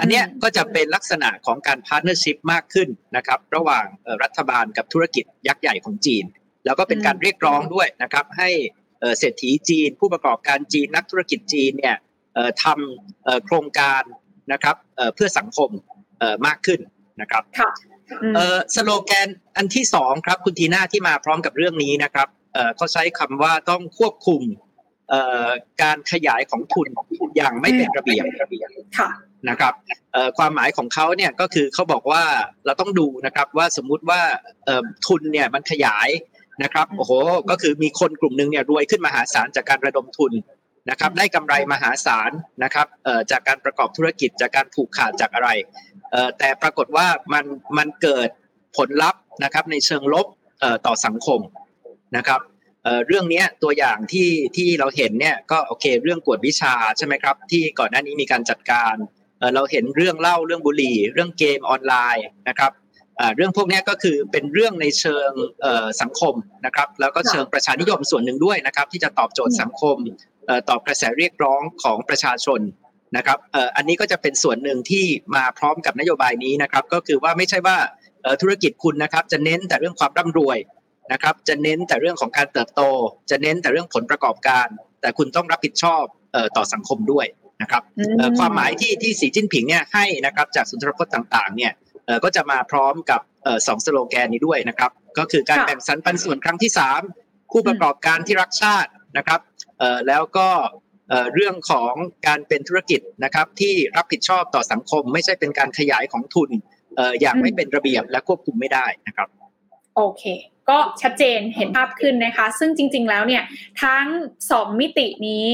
[0.00, 3.86] อันนี้ก็จะเป็นลักษณะของการ partnership มากขึ้นนะครับ ระหว่าง
[4.22, 6.24] รัฐบาลกับธุรกิจยักษ์ใหญ่ของจีน
[6.64, 8.50] แล้วก็เป็นการเรียกร้องด้วยนะครับให้
[9.18, 11.96] เศรษฐีจีน ผู้ประกอบการจีนนักธุรกิจจีนเนี่ย
[12.64, 14.02] ทำโครงการ
[14.52, 14.76] นะครับ
[15.14, 15.70] เพื่อสังคม
[16.46, 16.80] มากขึ้น
[17.20, 17.42] นะครับ
[18.34, 24.42] เออสโลแกนอันที่สองครับคุณทีน่าที่มาพร้อมกับเรื่องนี้นะครับ เออเขาใช้คำว่าต้องควบคุม
[25.10, 25.48] เอ่อ
[25.82, 26.88] การขยายของทุน
[27.36, 28.68] อย่างไม่เป็นระเบียบระเบียบ
[29.48, 29.74] นะครับ
[30.12, 32.22] เอ่อความหมายของเขาเนี่ยก็คือเขาบอกว่า
[32.66, 34.20] เราต้องดูนะครับว่าสมมุติว่า
[34.64, 36.08] เอ่อทุนเนี่ยมันขยาย
[36.62, 37.12] นะครับโอ้โห
[37.50, 40.32] ก็คือมีคนกลุ่มหนึ่งเนี่ยรวยขึ้นมหาศาลจากการระดมทุน
[40.90, 42.30] นะครับได้กำไรมหาศาล
[42.64, 42.86] นะครับ
[43.30, 45.50] จากการประกอบธุรกิจจากการผูกขาดจากอะไร
[46.38, 47.44] แต่ปรากฏว่ามัน
[47.78, 48.28] มันเกิด
[48.76, 50.26] ผลลัพธ์นะครับในเชิงลบ
[50.86, 51.40] ต่อสังคม
[52.16, 52.40] นะครับ
[53.06, 58.94] เรื่องนี้ตัวอย่างที่ที่เราเห็นเนี่ยก็โอเคเรื่องกวดวิชาใช่ไหมครับที่ก่อนหน้านี้มีการจัดการ
[59.54, 62.72] เราเห็นเรื่องเล่าเรื่องบุหรี่ เรื่องเกมออนไลน์นะครับ
[63.36, 65.30] เรื่องพวกนี้ก็คือเป็นเรื่องในเชิง
[66.00, 66.34] สังคม
[66.66, 69.96] นะครับแล้วก็เชิงประชานิยมส่วนหนึ่งด้วยนะครับที่จะตอบโจทย์สังคม
[70.68, 72.60] ตอบกระแสเรียกร้องของประชาชน
[73.16, 73.38] นะครับ
[73.76, 75.04] อันนี้ก็จะเป็นส่วนหนึ่งที่
[75.36, 77.76] มาพร้อมกับนโยบายนี้นะครับก็คือว่าไม่ใช่ว่า
[78.40, 80.58] ธุรกิจคุณนะครับจะเน้นแต่เรื่องความร่ำรวย
[81.12, 82.82] นะครับจะเน้นแต่เรื่องของการเติบโต
[83.30, 84.66] จะเน้นแต่เรื่องผลประกอบการ
[85.00, 86.04] แต่คุณต้องรับผิดชอบ
[86.56, 87.26] ต่อสังคมด้วย
[87.62, 87.82] นะครับ
[88.38, 91.72] ความหมายที่ที่สีจิ้นผิงเนี่ยให้นะครับจากสุนทรพจน์ต่างๆเนี่ย
[92.24, 93.20] ก็จะมาพร้อมกับ
[93.66, 96.70] สองสโลแกนนี้ด้วยนะครับ ก็คือการแบ่งสรรปันส่วนครั้งที่
[97.12, 99.40] 3 ผู้ประกอบการที่รักชาตินะครับ
[100.08, 100.48] แล้วก็
[101.34, 101.92] เรื่องของ
[102.26, 106.50] การเป็นธุรกิจนะครับที่รับผิดชอบต่อสังคม ไม่ใช่เป็นการขยายของทุน
[107.20, 109.28] อย่างไม่เป็นระเบียบและควบคุมไม่ได้นะครับ
[109.96, 110.24] โอเค
[110.70, 113.42] ก็ชัดเจนเห็นภาพขึ้นนะคะ ซึ่งจริง ๆ แล้วเนี่ย
[113.82, 114.06] ทั้ง
[114.50, 115.48] สองมิตินี้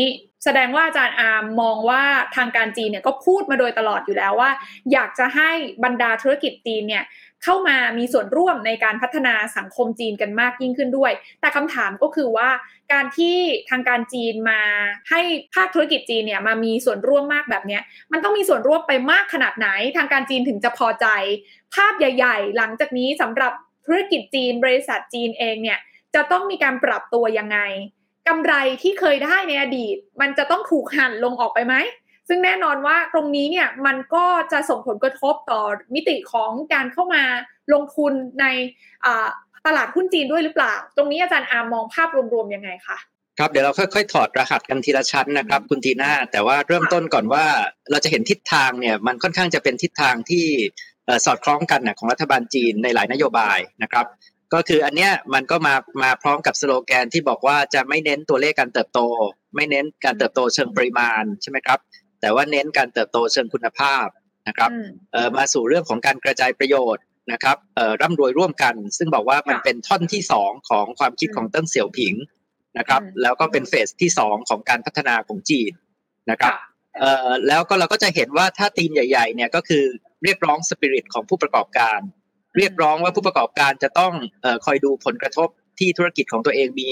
[0.45, 2.03] แสดงว่าอาจารย์อาร์มมองว่า
[2.37, 4.51] ทางการจีนเนี่ยก็พูดมาโดยตลอดอยู่แล้วว่า
[4.93, 5.51] อยากจะให้
[5.85, 7.05] บรรดาธุรกิจจีนเนี่ย
[7.45, 12.49] เข้ามามีส่วนร่วมในการพัฒนาสังคมจีนกันมากยิ่งขึ้นด้วย แต่คำถามก็คือว่า
[12.93, 13.37] การที่
[13.71, 14.61] ทางการจีนมา
[15.11, 15.21] ให้
[15.55, 17.79] ภาคธุรกิจจีนเนี่ยมามีส่วนร่วมมากแบบนี้
[18.13, 21.07] มันต้องมีส่วนร่วมไปมากขนาดไหน ทางการจีนถึงจะพอใจ
[21.75, 23.53] ภาพใหญ่ ๆ หลังจากนี้สำหรับ
[23.91, 25.79] ธุรกิจจีนบริษัทจีนเองเนี่ย
[26.15, 27.59] จะต้องมีการปรับตัวยังไง
[28.29, 31.75] กำไรที่เคยได้ในอดีต มันจะต้องถูกหั่นลงออกไปไหม
[32.29, 35.63] ซึ่งแน่นอนว่าตรงนี้เนี่ยมันก็จะส่งผลกระทบต่อ
[35.95, 37.23] มิติของการเข้ามา
[37.73, 38.47] ลงทุนใน
[39.67, 42.99] ตลาดหุ้นจีนด้วยหรือเปล่า ตรงนี้อาจารย์อามมองภาพรวมๆยังไงคะ
[43.39, 47.45] ครับเดี๋ยวเราค่อยๆ ถอดรหัสกันทีละชั้นนะครับคุณทีน่าแต่ว่าเริ่มต้นก่อนว่า
[47.91, 50.47] เราจะเห็นทิศทางเนี่ยมันค่อนข้างจะเป็นทิศทางที่
[51.25, 54.07] สอดคล้องกันนะของรัฐบาลจีนในหลายนโยบายนะครับ
[54.55, 59.01] ก็คืออันเนี้ยมันก็มามาพร้อมกับสโลแกนที่บอกว่าจะไม่เน้นตัวเลขการเติบโต
[59.57, 61.79] ไม่เน้นการเติบโตเชิงปริมาณใช่ไหมครับ
[62.21, 64.07] แต่ว่าเน้นการเติบโตเชิงคุณภาพ
[64.49, 64.71] นะครับ
[65.39, 67.57] มาสู่เรื่องของการกระจายประโยชน์นะครับ
[68.03, 72.15] ร่ำรวยร่วมกัน ซึ่งบอกว่ามันเป็นท่อนที่สองของความคิดของเติ้งเสี่ยวผิง
[72.79, 75.73] นะครับแล้วก็เป็นเฟสที่สองของการพัฒนาของจีน
[76.31, 76.53] นะครับ
[77.49, 79.85] แล้วก็เราก็จะเห็นว่าถ้าทีมใหญ่ๆเนี่ยก็คือ
[80.25, 82.01] เรียกร้องสปิริตของผู้ประกอบการ
[82.57, 84.13] เรียกร้องว่าผู้ประกอบการจะต้อง
[84.65, 86.89] คอยดูผลกระทบที่ธุรกิจของตัวเองมี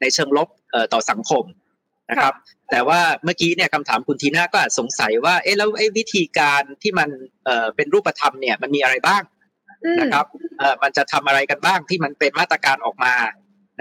[0.00, 0.48] ในเชิงลบ
[0.92, 1.44] ต่อสังคม
[2.10, 2.34] นะครับ
[2.70, 7.08] แต่ว่าเมื่อกี้เนี่ยคำถามคุณทีน่าก็อาจสงสัยว่าเอ๊ะแล้วไอ้วิธีการที่มัน
[7.44, 9.22] เอ่อเป็นรูปธรรมเนี่ยมันมีอะไรบ้าง
[10.00, 10.26] นะครับ
[10.58, 13.14] เอ่อมันจะทำอะไรกันบ้างที่มันเป็นมาตรการออกมา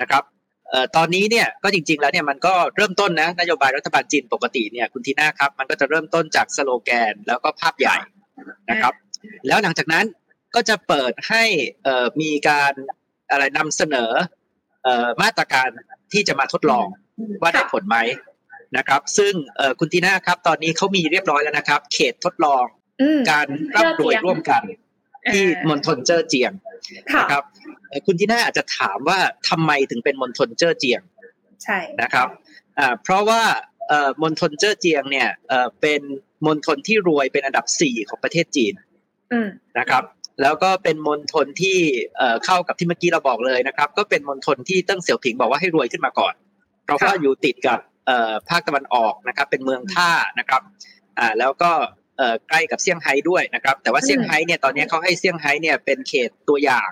[0.01, 0.23] นะครับ
[0.69, 7.97] เอ่อตอนนี้เนี่ยก็จริงๆแล้วเนี่ยมันก็เริ่มต้นนะนโยบายรัฐบาลจีนปกติเนี่ยคุณทีน่าครับมันก็จะเริ่มต้นจากสโลแกนแล้วก็ภาพใหญ่
[8.69, 8.93] นะครับ
[9.47, 10.05] แล้วหลังจากนั้น
[10.55, 11.43] ก็จะเปิดให้
[11.83, 12.73] เอ่อมีการ
[13.31, 14.11] อะไรนำเสนอ
[14.83, 15.69] เอ่อมาตรการ
[16.13, 16.87] ที่จะมาทดลอง
[17.41, 17.97] ว่าได้ผลไหม
[18.77, 19.33] นะครับ ซึ่ง
[19.79, 22.63] คุณทีน่าครับตอนนี้เขามีเรียบร้อยแล้วนะครับ เขตทดลอง
[23.31, 24.61] การร่ำรวยร่วมกัน
[25.33, 26.51] ที่มณฑลเจ้อเจียง
[27.19, 27.43] นะครับ
[28.05, 29.19] คุณทีน่าอาจจะถามว่า
[29.49, 31.01] ทำไมถึงเป็นมณฑลเจ้อเจียง
[31.63, 32.27] ใช่นะครับ
[33.03, 33.43] เพราะว่า
[34.21, 35.29] มณฑลเจ้อเจียงเนี่ย
[35.81, 36.01] เป็น
[36.45, 38.73] มณฑลที่รวยเป็นอันดับสี่ของประเทศจีน
[39.79, 40.03] นะครับ
[40.41, 41.77] แล้วก็เป็นมณฑลที่
[42.45, 46.33] เข้ากับที่เมื่อกี้เราบอกเลยนะครับ ก็เป็นมณฑลที่เติ้งเสี่ยวผิงบอกว่าให้รวยขึ้นมาก่อน
[46.83, 47.79] เพราะว่าอยู่ติดกับ
[48.49, 50.61] ภาคตะวันออกนะครับ เป็นเมืองท่านะครับ
[51.19, 51.71] อ่าแล้วก็
[52.49, 56.89] ใกล้กับเซี่ยงไฮ้ด้วยนะครับ แต่ว่าเซี่ยงไฮ้เนี่ยตอนนี้เขาให้เซี่ยงไฮ้เนี่ยเป็นเขตตัวอย่าง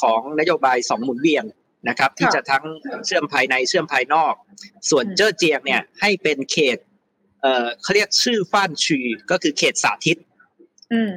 [0.00, 1.44] ของนโยบายสองหมุนเวียน
[1.88, 2.64] นะครับ ที่จะทั้ง
[3.06, 4.34] เชื่อมภายในเชื่อมภายนอก
[4.90, 6.78] ส่วนเจ้อเจียงเนี่ยให้เป็นเขต
[7.82, 8.98] เขาเรียกชื่อฟ้านชี
[9.30, 10.18] ก็คือเขตสาธิต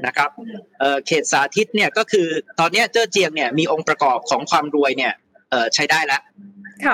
[0.06, 0.30] นะครับ
[1.08, 2.28] เขตสาธิตเนี่ยก็คือ
[2.60, 5.14] ตอนนี้เจ้อเจียงเนี่ยมีองค์ประกอบของความรวยเนี่ย
[5.74, 6.22] ใช้ได้แล้ว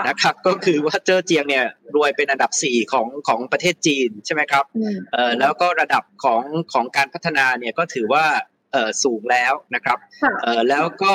[0.07, 1.65] นะครับก็คือว่าเจ้อเจียงเนี่ย
[1.95, 4.65] รวยเป็นอันดับสี่ของของประเทศจีนใช่ไหมครับ
[5.13, 6.43] เอ่อแล้วก็ระดับของ
[6.73, 8.25] ของการพัฒนาเนี่ยก็ถือว่า
[8.71, 9.97] เอ่อสูงแล้วนะครับ
[10.43, 11.13] เอ่อแล้วก็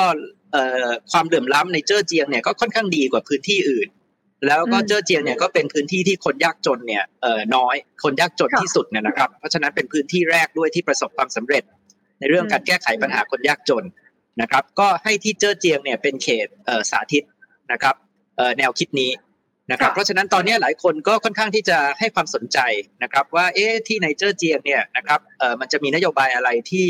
[0.53, 3.89] เอ่อความเดือมล้ำในเจ้อเจียงเนี่ยก็ค่อนข้างดีกว่าพื้นที่อื่น
[4.47, 11.63] แล้วก็เจ้อเจียงเนี่ยก็เป็นพื้นที่ที่คนยากจนเนี่ยเอ่อน้อย คนยากจนที่สุดเนี่ยนะครับ เพราะฉะนั้นเป็นพื้นที่แรกด้วยที่ประสบความสำเร็จ
[12.19, 13.83] ในเรื่องการแก้ไขปัญหาคนยากจน
[14.41, 17.23] นะครับ ก็ให้ที่เจ้อเจียงเนี่ยเป็นเขตเอ่อสาธิต
[17.71, 17.95] นะครับ
[18.57, 19.11] แนวคิดนี้
[19.71, 22.59] นะครับ เพราะฉะนั้นตอนนี้หลายคนก็ค่อนข้างที่จะให้ความสนใจ
[23.03, 26.89] นะครับ ว่าเอ๊ะที่ในเจอเจียงเนี่ยนะครับเอ่อมันจะมีนโยบายอะไรที่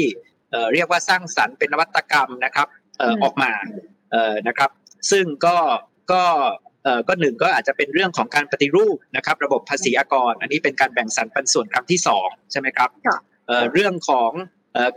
[0.51, 3.51] เอ่อเรียกว่าสร้างสรรค์เป็นนวัตกรรมนะครับเอ่อออกมา
[4.11, 4.69] เอ่อนะครับ
[5.11, 5.57] ซึ่งก็
[6.11, 6.51] ก็เอ่อ
[7.07, 12.89] ก็หนึ่งก็อาจจะเป็นเรื่องของการปฏิรูปนะครับ ระบบภาษีอากร อันนี้เป็นการแบ่งสรรปันส่วนครั้งที่สองใช่ไหมครับ
[13.47, 14.31] เอ่อเรื่องของ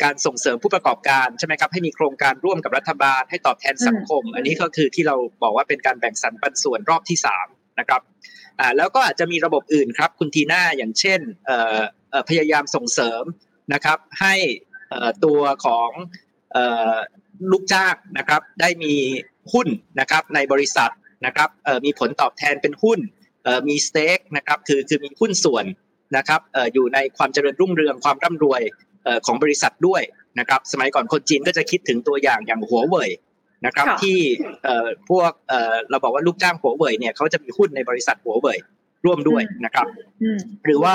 [0.03, 7.47] การส่งเสริมผู้ประกอบการใช่ไหมครับให้มีโครงการร่วมกับรัฐบาลให้ตอบแทนสังคม อันนี้ก็คือที่เราบอกว่าเป็นการแบ่งสรรปันส่วนรอบที่สาม
[7.81, 8.01] นะครับ
[8.61, 11.79] อ่าแล้วก็อาจจะมีระบบอื่นครับคุณทีน่าอย่างเช่นเอ่อ
[12.29, 13.23] พยายามส่งเสริม
[13.75, 14.35] นะครับให้
[15.25, 15.91] ตัวของ
[17.51, 18.95] ลูกจ้างนะครับได้มี
[19.53, 19.69] หุ้น
[20.01, 20.91] นะครับในบริษัท
[21.27, 21.49] นะครับ
[21.85, 22.99] มีผลตอบแทนเป็นหุ้น
[23.69, 25.65] มีสเต็กนะครับคือคือมีหุ้นส่วน
[26.17, 26.41] นะครับ
[26.75, 28.61] อยู่ในความเจริญรุ่งเรืองความร่ำรวย
[29.27, 30.03] ของบริษัทด้วย
[30.39, 33.11] นะครับสมัยก่อนคนจีนก็จะคิดถึงตัวอย่างอย่างหัวเว่ย
[33.67, 34.19] นะครับที่
[35.11, 35.33] พวก
[35.91, 38.59] เราบอกว่าลูกจ้างหัวเว่ยเนี่ยเขาจะมีหุ้นในบริษัทหัวเว่ย
[39.05, 39.87] ร่วมด้วยนะครับ
[40.65, 40.95] หรือว่า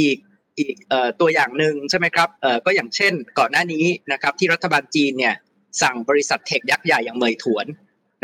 [0.00, 0.16] อีก
[0.58, 0.74] อีก
[1.20, 2.28] ตัวอย่างหนึ่งใช่ไหมครับ
[2.64, 5.34] ก็อย่างเช่นก่อนหน้านี้นะครับที่รัฐบาลจีนเนี่ย
[5.82, 7.66] สั่งบริษัทเทคยักษ์ใหญ่อย่างเมยถวน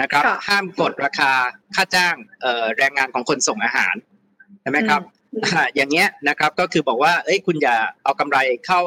[0.01, 1.31] นะครับ ห้ามกดราคา
[1.75, 2.17] ค่าจ้าง
[2.79, 3.95] แรงงานของคนส่งอาหาร
[4.63, 5.03] ใช่ไหมครับ
[5.77, 8.81] อย่างเงี้ยนะครับก็คือบอกว่าเอ้ยคุณอย่าเอากำไรเข้า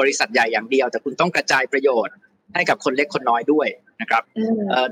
[0.00, 2.14] บริษัทใหญ่อย่างเดียว แต่คุณต้องกระจายประโยชน์
[2.54, 3.68] ให้กับคนเล็กคนน้อยด้วย
[4.00, 4.22] นะครับ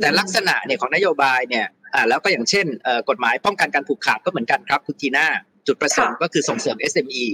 [0.01, 1.67] แต่ลักษณะเนี่ยของนโยบายเนี่ย
[2.09, 2.67] แล้วก็อย่างเช่น
[3.09, 5.27] กฎหมายป้องกันการผูกขาดก็เหมือนกันครับคุณทีน่า
[5.67, 7.27] จุดประสงค์ก็คือส่งเสริม SME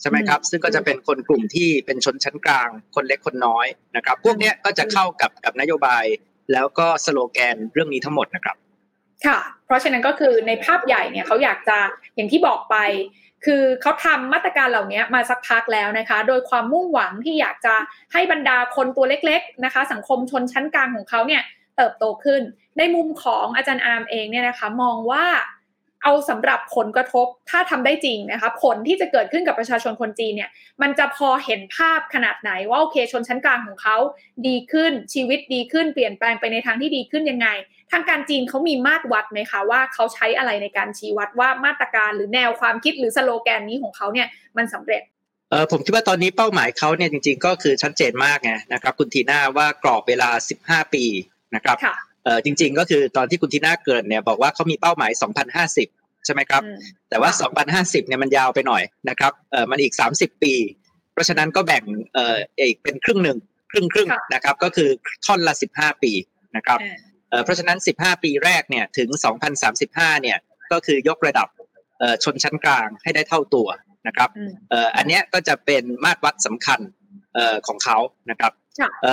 [0.00, 6.04] ใช่ไหมครับ ซึ่งก็จะเป็นคนกลุ่มที่เป็นชนชั้นกลาง คนเล็กคนน้อยนะครับ พวกนี้ก็จะเข้ากับกับนโยบาย
[6.52, 8.56] แล้วก็สโลแกนเรื่องนี้ทั้งหมดนะครับ
[9.26, 11.78] ค่ะ เพราะฉะนั้นก็คือในภาพใหญ่เนี่ยเขาอยากจะ
[12.14, 12.76] อย่างที่บอกไป
[13.44, 17.74] คือเขาทำมาตรการเหล่านี้มาสักพักแล้วนะคะ โดยความมุ่งหวังที่อยากจะ
[18.12, 21.42] ให้บรรดาคนตัวเล็ก ๆนะคะ สังคมชนชั้นกลางของเขาเนี่ย
[21.76, 22.42] เติบโตขึ้น
[22.78, 25.24] ในมุมของอาจารย์อาร์มเองเนี่ยนะคะ มองว่า
[26.02, 30.50] เอาสำหรับผลกระทบถ้าทำได้จริงนะคะผลที่จะเกิดขึ้นกับประชาชนคนจีนเนี่ย
[30.82, 33.96] มันจะพอเห็นภาพขนาดไหนว่าโอเคชนชั้นกลางของเขา
[34.46, 37.48] ดีขึ้นชีวิตดีขึ้นเปลี่ยนแปลงไปในทางที่ดีขึ้นยังไง
[37.92, 45.02] ทางการจีนเขามีมาตรวัดไหมคะว่าเขาใช้อะไรในการชี้วัดว่ามาตรการหรือแนวความคิดหรือสโลแกนนี้ของเขาเนี่ยมันสำเร็จ
[45.50, 50.30] เออผมคิดว่าตอนนี้เป้าหมายเขาเนี่ยจริงๆก็คือชัดเจนมากไงนะครับคุณทีน่าว่ากรอบเวลา
[50.62, 51.04] 15 ปี
[51.54, 51.76] นะครับ
[52.24, 55.10] เออจริง ๆ ก็คือตอนที่คุณทีน่าเกิดเนี่ยบอกว่าเขามีเป้าหมาย
[55.68, 56.62] 2050 ใช่ไหมครับ
[57.10, 57.30] แต่ว่า
[57.82, 60.54] 2050 เนี่ยมันยาวไปหน่อยนะครับเอ่อมันอีก 30 ปี
[61.12, 63.38] เพราะฉะนั้นก็แบ่งเอ่ออีกเป็นครึ่งหนึ่ง
[63.70, 64.88] ครึ่งครึ่งนะครับ ก็คือ
[65.26, 66.12] ท่อนละ 15 ปี
[66.56, 66.78] นะครับ
[67.30, 69.08] เอ่อเพราะฉะนั้น 15 ปีแรกเนี่ยถึง
[69.66, 70.38] 2035 เนี่ย
[70.72, 71.48] ก็คือยกระดับ
[71.98, 73.68] เอ่อชนชั้นกลางให้ได้เท่าตัว
[74.06, 74.30] นะครับ
[74.70, 76.80] เอ่ออันนี้ก็จะเป็นมาตรวัดสำคัญ
[77.34, 77.98] เอ่อของเขา
[78.30, 78.59] นะครับเอ่อ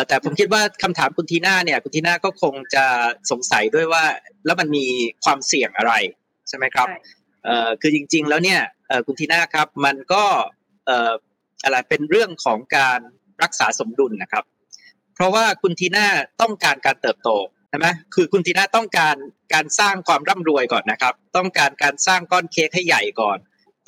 [0.08, 2.86] แต่ผมคิดว่าคำถามคุณทีน่าเนี่ยคุณทีน่าก็คงจะ
[3.32, 4.04] สงสัยด้วยว่า
[4.46, 4.86] แล้วมันมี
[5.24, 5.94] ความเสี่ยงอะไร
[6.50, 6.88] ใช่ไหมครับ
[7.46, 10.24] เอ่อคือจริง ๆ แล้วเนี่ยเอ่อคุณทีน่าครับมันก็
[10.86, 11.14] เอ่อ
[11.64, 13.00] อะไรเป็นเรื่องของการ
[13.44, 14.44] รักษาสมดุลนะครับ
[15.16, 16.08] เพราะว่าคุณทีน่า
[16.42, 17.30] ต้องการการเติบโต
[17.70, 19.16] ใช่ไหมคือคุณทีน่าต้องการ
[19.54, 23.38] การสร้างความร่ำรวยก่อนนะครับ ต้องการการสร้างก้อนเค้กให้ใหญ่ก่อน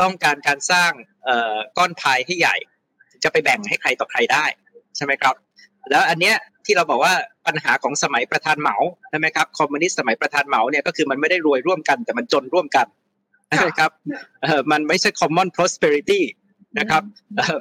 [0.02, 0.92] ต้องการการสร้าง
[1.26, 2.56] เอ่อก้อนพายให้ใหญ่
[3.24, 4.46] จะไปแบ่งให้ใครต่อใครได้
[4.96, 5.36] ใช่ไหมครับ
[5.90, 7.14] แล้วอันเนี้ยที่เราบอกว่า
[7.48, 8.76] ปัญหาของสมัยประธานเหมา
[9.10, 12.88] ใช่ไหมครับคอมมิวนิสต์สมัยประธานเหมาเนี่ยก็คือมันไม่ได้รวยร่วมกัน แต่มันจนร่วมกัน
[13.58, 13.92] ใช่ครับ
[14.72, 16.22] มันไม่ใช่ common prosperity
[16.80, 17.04] นะครับ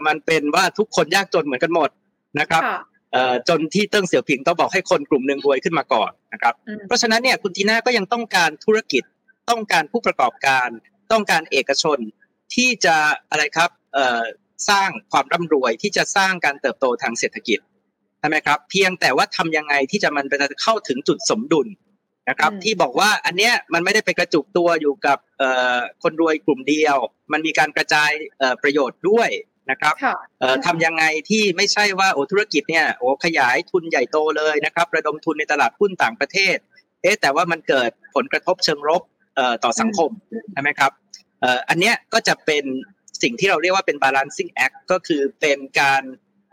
[0.07, 1.91] มันเป็นว่าทุกคนยากจนเหมือนกันหมด
[2.41, 2.62] นะครับ
[3.49, 6.55] จนที่เติ้งเสี่ยวผิงต้องบอกให้คนกลุ่มหนึ่งรวยขึ้นมาก่อนนะครับ
[6.87, 9.03] เพราะฉะนั้นเนี่ยคุณทีน่าก็ยังต้องการธุรกิจ
[9.51, 10.69] ต้องการผู้ประกอบการ
[11.12, 11.99] ต้องการเอกชน
[12.55, 12.97] ที่จะ
[13.31, 13.71] อะไรครับ
[14.71, 17.59] สร้างความร่ำรวยที่จะสร้างการเติบโตทางเศรษฐกิจ
[18.21, 21.69] ใช่ไหมครับ เพียงแต่ว่าทำยังไงที่จะมันจะเข้าถึงจุดสมดุล
[22.29, 25.19] นะครับ ที่บอกว่าอันเนี้ยมันไม่ได้ไปกระจุกตัวอยู่กับ
[26.03, 26.97] คนรวยกลุ่มเดียว
[27.33, 28.11] มันมีการกระจาย
[28.63, 29.31] ประโยชน์ด้วย
[29.71, 29.95] นะครับ
[30.67, 36.57] ทำยังไงที่ไม่ใช่ว่าโอ้ธุรกิจเนี่ยโอ้ขยายทุนใหญ่โตเลยนะครับ ระดมทุนในตลาดหุ้นต่างประเทศ
[37.03, 39.03] เอ๊แต่ว่ามันเกิดผลกระทบเชิงลบ
[39.65, 40.11] ต่อสังคม
[40.53, 40.93] ใช่ไหมครับ
[41.69, 42.65] อันเนี้ยก็จะเป็น
[43.23, 46.03] สิ่งที่เราเรียกว่าเป็น balancing act ก็คือเป็นการ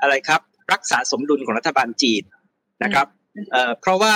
[0.02, 0.42] อะไรครับ
[0.74, 2.24] รักษาสมดุลของรัฐบาลจีน
[2.84, 3.08] นะครับ
[3.82, 4.16] เพราะว่า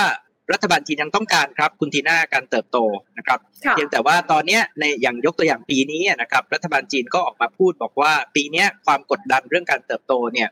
[0.52, 2.78] รัฐบาลจีนยังต้องการครับคุณทีน่าการเติบโต
[3.18, 3.38] นะครับ
[3.70, 10.48] เพียงแต่ว่าตอนนี้ในอย่างยกตัวอย่างปีนี้นะครับรัฐบาลจีนก็ออกมาพูดบอกว่าปีนี้ความกดดันเรื่องการเติบโตเนี่ย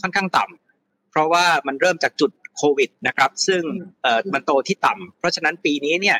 [0.00, 3.62] ค่อนข้างต่ำเพราะว่ามันเริ่มจากจุดโควิดนะครับซึ่ง
[4.34, 6.18] มันโตที่ต่ำเพราะฉะนั้นปีนี้เนี่ย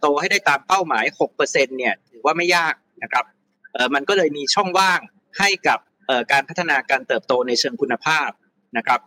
[0.00, 1.04] โตให้ได้ตามเป้าหมาย
[1.36, 3.24] 6%เนี่ยถือว่าไม่ยากนะครับ
[3.94, 5.00] มันก็เลยมีช่องว่าง
[5.38, 5.78] ให้กับ
[6.32, 8.30] การพัฒนาการเติบโตในเชิงคุณภาพ
[8.76, 9.00] นะครับ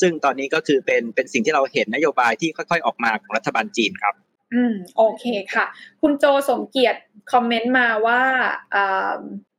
[0.00, 4.14] ซึ่งตอนนี้ก็คือเป็นเป็นสิ่งที่เราเห็นนโยบายที่ค่อย ๆ ออกมาของรัฐบาลจีนครับ
[4.54, 5.66] อืมโอเคค่ะ
[6.02, 7.00] คุณโจสมเกียรติ
[7.32, 8.22] คอมเมนต์มาว่า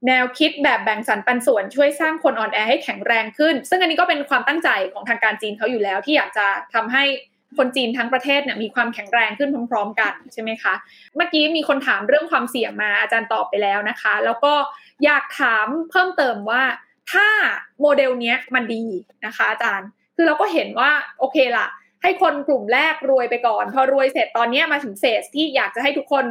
[0.07, 7.03] แนวคิดแบบแบ่งสรรปันส่วนช่วยสร้างคนอ่อนแอให้แข็งแรงขึ้น ซึ่งอันนี้ก็เป็นความตั้งใจของทางการจีนเขาอยู่แล้วที่อยากจะทำให้
[7.57, 10.73] คนจีนทั้งประเทศเนี่ยมีความแข็งแรงขึ้นพร้อม ๆ กันใช่ไหมคะ
[11.15, 14.53] เมื่อกี้มีคนถามเรื่องความเสี่ยงมาอาจารย์ตอบไปแล้วนะคะ แล้วก็
[15.03, 16.63] อยากถามเพิ่มเติมว่า
[17.11, 17.27] ถ้า
[17.81, 18.83] โมเดลเนี้ยมันดี
[19.25, 21.67] นะคะ อาจารย์ คือเราก็เห็นว่าโอเคละ
[22.03, 26.25] ให้คนกลุ่มแรกรวยไปก่อน พอรวยเสร็จตอนนี้มาถึง phase ที่อยากจะให้ทุกคน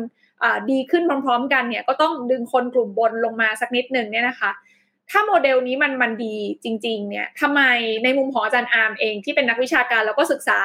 [0.71, 4.51] ดีขึ้นพร้อม ๆ กันเนี่ยก็ต้องดึงคนกลุ่มบนลงมาสักนิดหนึ่งเนี่ยนะคะ
[5.11, 6.35] ถ้าโมเดลนี้มันมันดี
[6.65, 7.61] จริง ๆ เนี่ยทำไม
[8.05, 10.61] ในมุมของอาจารย์อาร์มเองที่เป็นนักวิชาการแล้วก็ศึกษา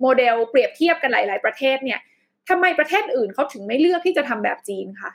[0.00, 2.00] โมเดลเปรียบเทียบกันหลาย ๆ ประเทศเนี่ย
[2.48, 5.10] ทำไมประเทศอื่นเขาถึงไม่เลือกที่จะทำแบบจีนคะ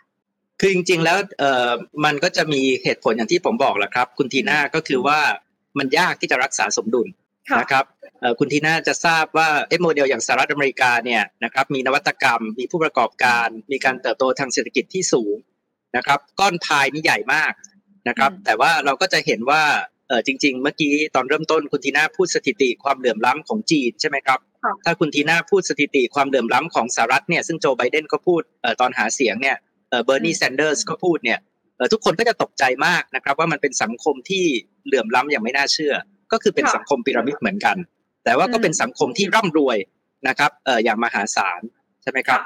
[0.60, 1.72] คือจริง ๆ แล้วเอ่อ
[2.06, 5.20] มันก็จะมีเหตุผลอย่างที่ผมบอกแหละครับ คุณทีน่าก็คือว่า
[5.78, 7.08] มันยากที่จะรักษาสมดุล
[7.62, 7.86] นะครับ
[8.40, 15.36] คุณทีน่าจะทราบว่าเอโมเดลอย่างสหรัฐอเมริกาเนี่ยนะครับมีนวัตกรรม มีผู้ประกอบการ มีการเติบโตทางเศรษฐกิจที่สูง
[15.98, 17.54] นะครับ ก้อนพายนี่ใหญ่มาก
[18.08, 19.64] นะครับ แต่ว่าเราก็จะเห็นว่า
[20.08, 24.40] เออจริง ๆ เมื่อกี้ตอนเริ่มต้นคุณทีน่าพูดสถิติความเหลื่อมล้ำของจีนใช่ไหมครับ
[24.86, 28.42] ถ้าคุณทีน่าพูดสถิติความเหลื่อมล้ำของสหรัฐเนี่ยซึ่งโจไบเดนก็พูด
[28.82, 29.58] ตอนหาเสียงเนี่ย
[30.06, 31.40] เบอร์นีแซนเดอร์สก็พูดเนี่ย
[31.92, 34.46] ทุกคนก็จะตกใจมากนะครับ ว่ามันเป็นสังคมที่
[34.86, 35.94] เหลื่อมล้ำอย่างไม่น่าเชื่อ
[36.32, 37.78] ก็คือเป็นสังคมพีระมิดเหมือนกัน
[38.26, 39.78] แต่ว่าก็เป็นสังคมที่ร่ำรวย
[40.28, 41.62] นะครับเอออย่างมหาศาล
[42.02, 42.40] ใช่ไหมครับ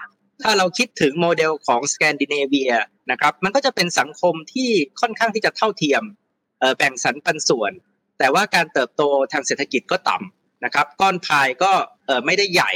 [0.43, 2.71] ถ้าเราคิดถึงโมเดลของสแกนดิเนเวีย
[3.11, 4.69] นะครับ มันก็จะเป็นสังคมที่
[5.01, 6.03] ค่อนข้างที่จะเท่าเทียม
[6.77, 7.71] แบ่งสรรปันส่วน
[8.19, 9.01] แต่ว่าการเติบโต
[9.33, 11.71] ทางเศรษฐกิจก็ต่ำ นะครับก้อนพายก็
[12.25, 12.71] ไม่ได้ใหญ่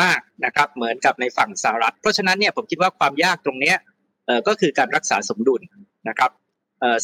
[0.00, 3.76] มากนะครับเหมือนกับในฝั่งสหรัฐ เพราะฉะนั้นเนี่ยผมคิดว่าความยากตรงเนี้ย
[4.48, 5.62] ก็คือการรักษาสมดุล
[6.08, 6.30] นะครับ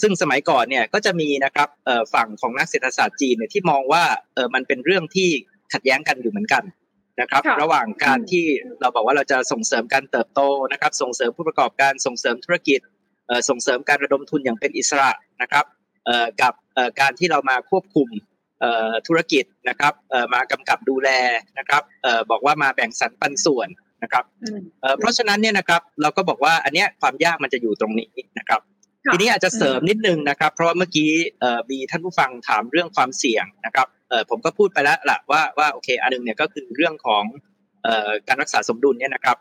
[0.03, 1.69] ซึ่งสมัยก่อนเนี่ยก็จะมีนะครับ
[2.15, 4.05] ฝั่งของนักเศรษฐศาสตร์จีนเนี่ยที่มองว่า
[4.55, 5.29] มันเป็นเรื่องที่
[5.73, 6.63] ขัดแย้งกันอยู่เหมือนกัน
[7.21, 8.47] นะครับระหว่างการที่
[8.81, 10.41] เราบอกว่าเราจะส่งเสริมการเติบโต
[10.73, 12.81] นะครับส่งเสริมผู้ประกอบการส่งเสริมธุรกิจ
[13.49, 15.11] ส่งเสริมการระดมทุนอย่างเป็นอิสระ
[15.43, 15.65] นะครับ
[16.43, 16.55] กับ
[17.01, 18.09] การที่เรามาควบคุม
[19.07, 19.93] ธุรกิจนะครับ
[20.33, 21.09] มากำกับดูแล
[21.59, 21.83] นะครับ
[22.31, 23.69] บอกว่ามาแบ่งสรรปันส่วน
[24.03, 24.25] นะครับ
[24.99, 28.61] เพราะฉะนั้นเนี่ยนะครับเราก็บอกว่าอันเนี้ยความยากมันจะอยู่ตรงนี้นะครับ
[29.13, 31.11] ทีนี้อาจจะเสริมนิดนึงนะครับ เพราะว่าเมื่อกี้
[31.71, 33.87] มีท่านผู้ฟังถามเรื่องความเสี่ยงนะครับ
[34.31, 37.25] ผมก็พูดไปแล้วแหละว่าว่าโอเคอันนึงเนี่ยก็คือเรื่องของ
[38.29, 39.37] การรักษาสมดุลเนี่ยนะครับ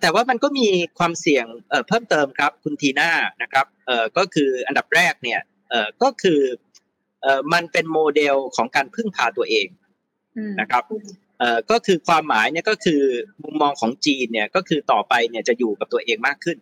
[0.00, 1.46] แต่ว่ามันก็มีความเสี่ยง
[1.88, 3.10] เพิ่มเติมครับคุณทีน่า
[3.42, 3.66] นะครับ
[4.16, 5.40] ก็คืออันดับแรกเนี่ย
[6.02, 6.40] ก็คือ
[7.52, 9.66] มันเป็นโมเดลของการพึ่งพาตัวเอง
[10.60, 10.84] นะครับ
[11.70, 13.02] ก็คือความหมายเนี่ยก็คือ
[13.42, 16.58] มุมมองของจีนเนี่ยก็คือต่อไปเนี่ยจะอยู่กับตัวเองมากขึ้น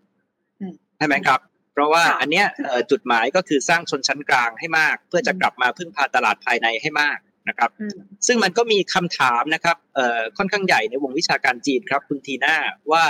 [0.99, 1.41] ใช่ไหมครับ
[1.73, 2.47] เพราะว่าอันเนี้ย
[2.91, 7.71] จุดหมายก็คือสร้างชนชั้นกลางให้มาก เพื่อจะกลับมาพึ่งพาตลาดภายในให้มากนะครับ
[8.27, 9.77] ซึ่งมันก็มีคำถามนะครับ
[10.39, 12.57] ค่อนข้างใหญ่ในวงวิชาการจีนครับ คุณทีน่า
[12.93, 13.05] ว่า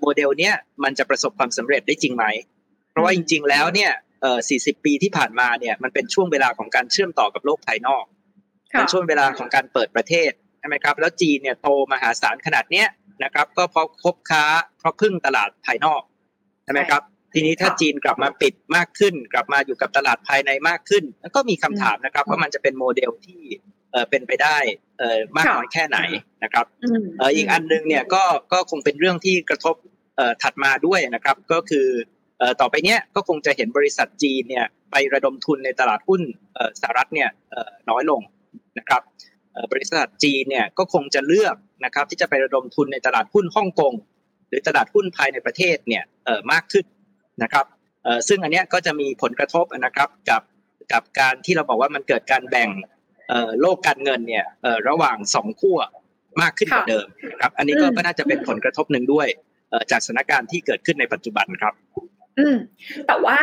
[0.00, 0.54] โมเดลเนี้ย
[0.84, 2.24] มันจะประสบความสำเร็จได้จริงไหม
[2.90, 8.04] เพราะว่าจริง ๆ แล้วเนี่ย เอ่อ40 ปีที่ผ่านมาเนี่ยมันเป็นช่วงเวลาของการเชื่อมต่อกับโลกภายนอก
[8.72, 12.86] เป็นช่วงเวลาของการเปิดประเทศใช่ไหมครับ แล้วจีนเนี่ยโตมหาศาลขนาดเนี้ย
[13.24, 14.44] นะครับ ก็เพราะคบค้า
[14.78, 16.02] เพราะพึ่งตลาดภายนอก
[16.64, 17.02] ใช่ไหมครับ
[17.34, 21.04] ทีนี้ถ้าจีนกลับมาปิดมากขึ้น กลับมาอยู่กับตลาดภายในมากขึ้น
[21.36, 23.42] ก็มีคำถามนะครับว่ามันจะเป็นโมเดลที่
[23.92, 24.58] เออเป็นไปได้
[24.98, 25.98] เออมากน้อยแค่ไหน
[26.44, 26.66] นะครับ
[27.18, 29.74] เอออีกอันนึงเนี่ยก็ก็คงเป็นเรื่องที่กระทบ
[30.16, 31.86] เอ่อถัดมาด้วยนะครับ ก็คือ
[32.60, 36.22] ต่อไปเนี้ยก็คงจะเห็นบริษัทจีนเนี่ยไประดมทุนในตลาดหุ้น
[36.80, 37.28] สหรัฐเนี่ย
[37.90, 38.20] น้อยลง
[38.78, 39.02] นะครับ
[39.72, 43.92] บริษัทจีนเนี่ยก็คงจะเลือกนะครับที่จะไประดมทุนในตลาดหุ้นฮ่องกง
[44.48, 46.04] หรือตลาดหุ้นภายในประเทศเนี่ย
[46.52, 46.84] มากขึ้น
[47.42, 47.66] นะครับ
[48.28, 50.42] ซึ่งอันเนี้ยก็จะมีผลกระทบนะครับกับ
[50.92, 52.70] กับการที่เราบอกว่ามันเกิดการแบ่ง
[53.60, 54.44] โลกการเงินเนี่ย
[54.88, 55.78] ระหว่างสองขั้ว
[56.42, 57.06] มากขึ้นกว่าเดิม
[57.40, 59.28] ครับ อันนี้ก็น่าจะเป็นผลกระทบหนึ่งด้วย
[59.90, 61.74] จากสถานการณ์ที่เกิดขึ้นในปัจจุบันครับ
[62.38, 62.56] อืม
[63.06, 63.38] แต่ว่า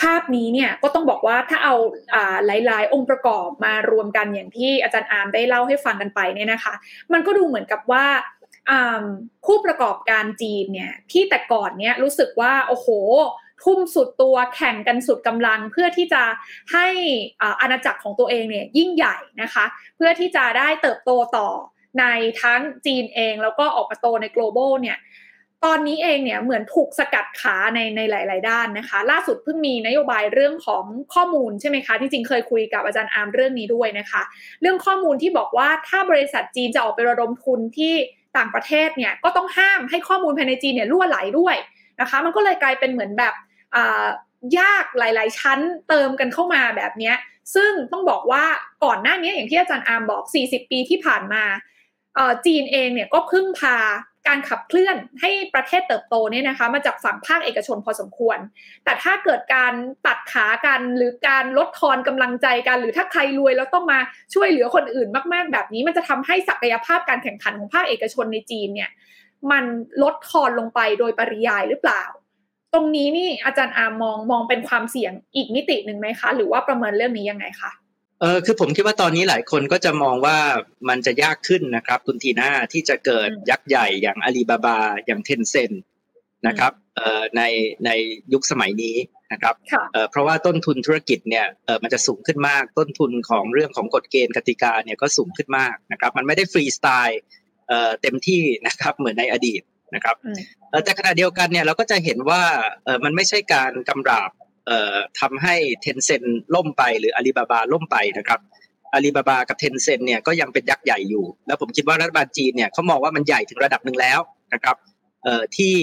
[0.00, 1.74] ภาพนี้เนี่ยก็ต้องบอกว่าถ้าเอา
[2.14, 6.74] อ่าหลาย ๆ องค์ประกอบมารวมกันอย่างที่อาจารย์อาร์มได้เล่าให้ฟังกันไปเนี่ยนะคะ
[7.12, 8.06] มันก็ดูเหมือนกับว่า
[9.46, 12.88] คู่ประกอบการจีนเนี่ยที่แต่ก่อนเนี่ยรู้สึกว่าโอ้โห
[13.64, 16.22] ทุ่มสุดตัวแข่งกันสุดกำลัง เพื่อที่จะ
[16.72, 16.86] ให้
[17.60, 19.64] อาณาจักรของตัวเองเนี่ยยิ่งใหญ่นะคะ
[19.96, 21.48] เพื่อที่จะได้เติบโตต่อ
[22.00, 22.04] ใน
[22.42, 24.98] ทั้งจีนเองแล้วก็ออกมาโตใน global เนี่ย
[25.64, 34.22] ตอนนี้เองเนี่ยเหมือนถูกสกัดขาในในหลาย ๆ ด้านนะคะ ล่าสุดเพิ่งมีนโยบายเรื่องของข้อมูลใช่ไหมคะที่จริงเคยคุยกับอาจารย์อาร์มเรื่องนี้ด้วยนะคะ
[34.60, 37.94] เรื่องข้อมูลที่บอกว่าถ้าบริษัทจีนจะออกไประดมทุนที่
[38.36, 41.56] ต่างประเทศเนี่ยก็ต้องห้ามให้ข้อมูลภายในจีนเนี่ยล่วไหลด้วย
[42.00, 43.34] นะคะ มันก็เลยกลายเป็นเหมือนแบบ
[44.58, 45.58] ยากหลาย ๆ ชั้น
[45.88, 47.12] เติมกันเข้ามาแบบนี้
[47.54, 48.44] ซึ่งต้องบอกว่า
[48.84, 51.44] ก่อนหน้านี้อย่างที่อาจารย์อาร์มบอก 40 ปีที่ผ่านมา
[52.46, 53.76] จีนเองเนี่ยก็พึ่งพา
[54.28, 58.38] การขับเคลื่อนให้ประเทศเติบโตเนี่ยนะคะมาจากฝั่งภาคเอกชนพอสมควร
[58.84, 59.72] แต่ถ้าเกิดการ
[60.06, 63.98] ตัดขากันหรือการลดทอนกำลังใจกัน หรือถ้าใครรวยแล้วต้องมา
[64.34, 68.90] ช่วยเหลือคนอื่นมาก ๆ แบบนี้มันจะทำให้ศักยภาพการแข่งขันของภาคเอกชนในจีนเนี่ย
[69.50, 69.64] มัน
[70.02, 72.02] ลดทอนลงไปโดยปริยายหรือเปล่า
[72.74, 77.70] ตรงนี้นี่อาจารย์อามองมองเป็นความเสี่ยงอีกมิติหนึ่งไหมคะ หรือว่าประเมินเรื่องนี้ยังไงคะ
[78.20, 80.38] เออคือผมคิดว่าตอนนี้หลายคนก็จะมองว่า
[80.88, 85.72] มันจะยากขึ้นนะครับ คุณทีน่าที่จะเกิดยักษ์ใหญ่อย่างอาลีบาบาอย่างเทนเซน
[86.46, 87.42] นะครับเอ่อใน
[87.86, 87.90] ใน
[88.32, 88.96] ยุคสมัยนี้
[89.32, 89.54] นะครับ
[89.92, 97.20] เอ่อเพราะว่าต้นทุนธุรกิจเนี่ยเอ่อมันจะสูงขึ้นมากต้นทุนของเรื่องของกฎเกณฑ์กติกาเนี่ยก็สูงขึ้นมากนะครับมันไม่ได้ฟรีสไตล์
[97.68, 99.62] เอ่อเต็มที่นะครับเหมือนในอดีต
[99.94, 100.16] นะครับ
[100.84, 102.42] แต่ขณะเดียวกันเนี่ยเราก็จะเห็นว่า
[102.84, 104.48] เออมันไม่ใช่การกำราบเอ่อ
[105.20, 106.22] ทำให้เทนเซ็น
[106.54, 108.40] ล่มไปหรืออาลีบาบาล่มไปนะครับ
[108.94, 114.20] อาลีบาบากับเทนเซ็นเนี่ยก็ยังเป็นยักษ์ใหญ่อยู่ แล้วผมคิดว่ารัฐบาลจีนเนี่ยเขามองว่ามันใหญ่ถึงระดับหนึ่งแล้ว
[114.54, 114.76] นะครับ
[115.24, 115.74] เอ่อที่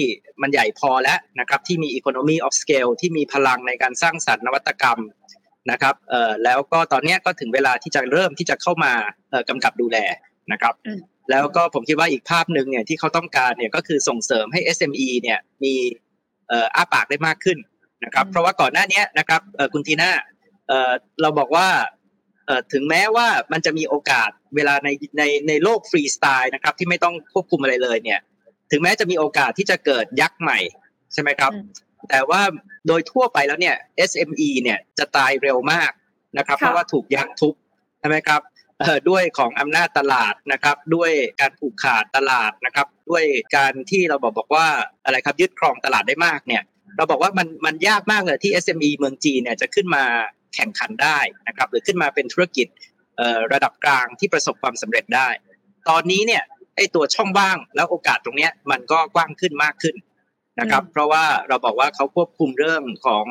[0.42, 5.00] มันใหญ่พอแล้วนะครับที่มี economy of scale ที่มีพลังในการสร้างสรรค์นวัตกรรม
[5.70, 8.92] นะครับเอ่อแล้วก็ตอนนี้ก็ถึงเวลาที่จะเริ่มที่จะเข้ามา
[9.30, 9.98] เอ่อกำกับดูแล
[10.52, 10.74] นะครับ
[11.30, 15.74] แล้วก็ผมคิดว่าอีกภาพหนึ่งเนี่ยที่เขาต้องการเนี่ยก็คือส่งเสริมให้ SME เนี่ยมี
[16.48, 17.58] เอ่ออ้าปากได้มากขึ้น
[18.04, 19.40] นะครับ เพราะว่าก่อนหน้านี้นะครับ
[19.72, 20.10] คุณทีน่า
[21.20, 21.68] เราบอกว่า
[22.72, 24.88] ถึงแม้ว่ามันจะมีโอกาสเวลาใน
[25.18, 28.20] ในในโลกฟรีสไตล์นะครับที่ไม่ต้องควบคุมอะไรเลยเนี่ย
[28.70, 30.58] ถึงแม้จะมีโอกาสที่จะเกิดยักษ์ใหม่
[31.12, 31.52] ใช่ไหมครับ
[32.10, 32.42] แต่ว่า
[32.86, 33.76] โดยทั่วไปแล้วเนี่ย
[34.10, 35.90] SME เนี่ยจะตายเร็วมาก
[36.38, 37.54] นะครับ เพราะว่าถูกยักษ์ทุบ
[38.00, 38.40] ใช่ไหมครับ
[39.08, 43.24] ด้วยของอำนาจตลาดนะครับ ด้วยการผูกขาดตลาดนะครับ ด้วย
[43.56, 44.66] การที่เราบอกบอกว่า
[45.04, 46.62] อะไรครับยึดครองตลาดได้มากเนี่ย
[46.96, 50.04] เราบอกว่ามันมันยากมากเลยที่ SME เมืองจีนเนี่ยจะขึ้นมา
[50.54, 51.18] แข่งขันได้
[51.48, 52.66] นะครับหรือขึ้นมาเป็นธุรกิจ
[53.52, 55.28] ระดับกลางที่ประสบความสำเร็จได้
[55.88, 56.42] ตอนนี้เนี่ย
[56.76, 59.96] ไอ้ตัวช่องว่างแล้วโอกาสตรงนี้มันก็กว้างขึ้นมากขึ้น
[60.60, 63.24] นะครับ เพราะว่าเราบอกว่าเขาควบคุมเรื่องของ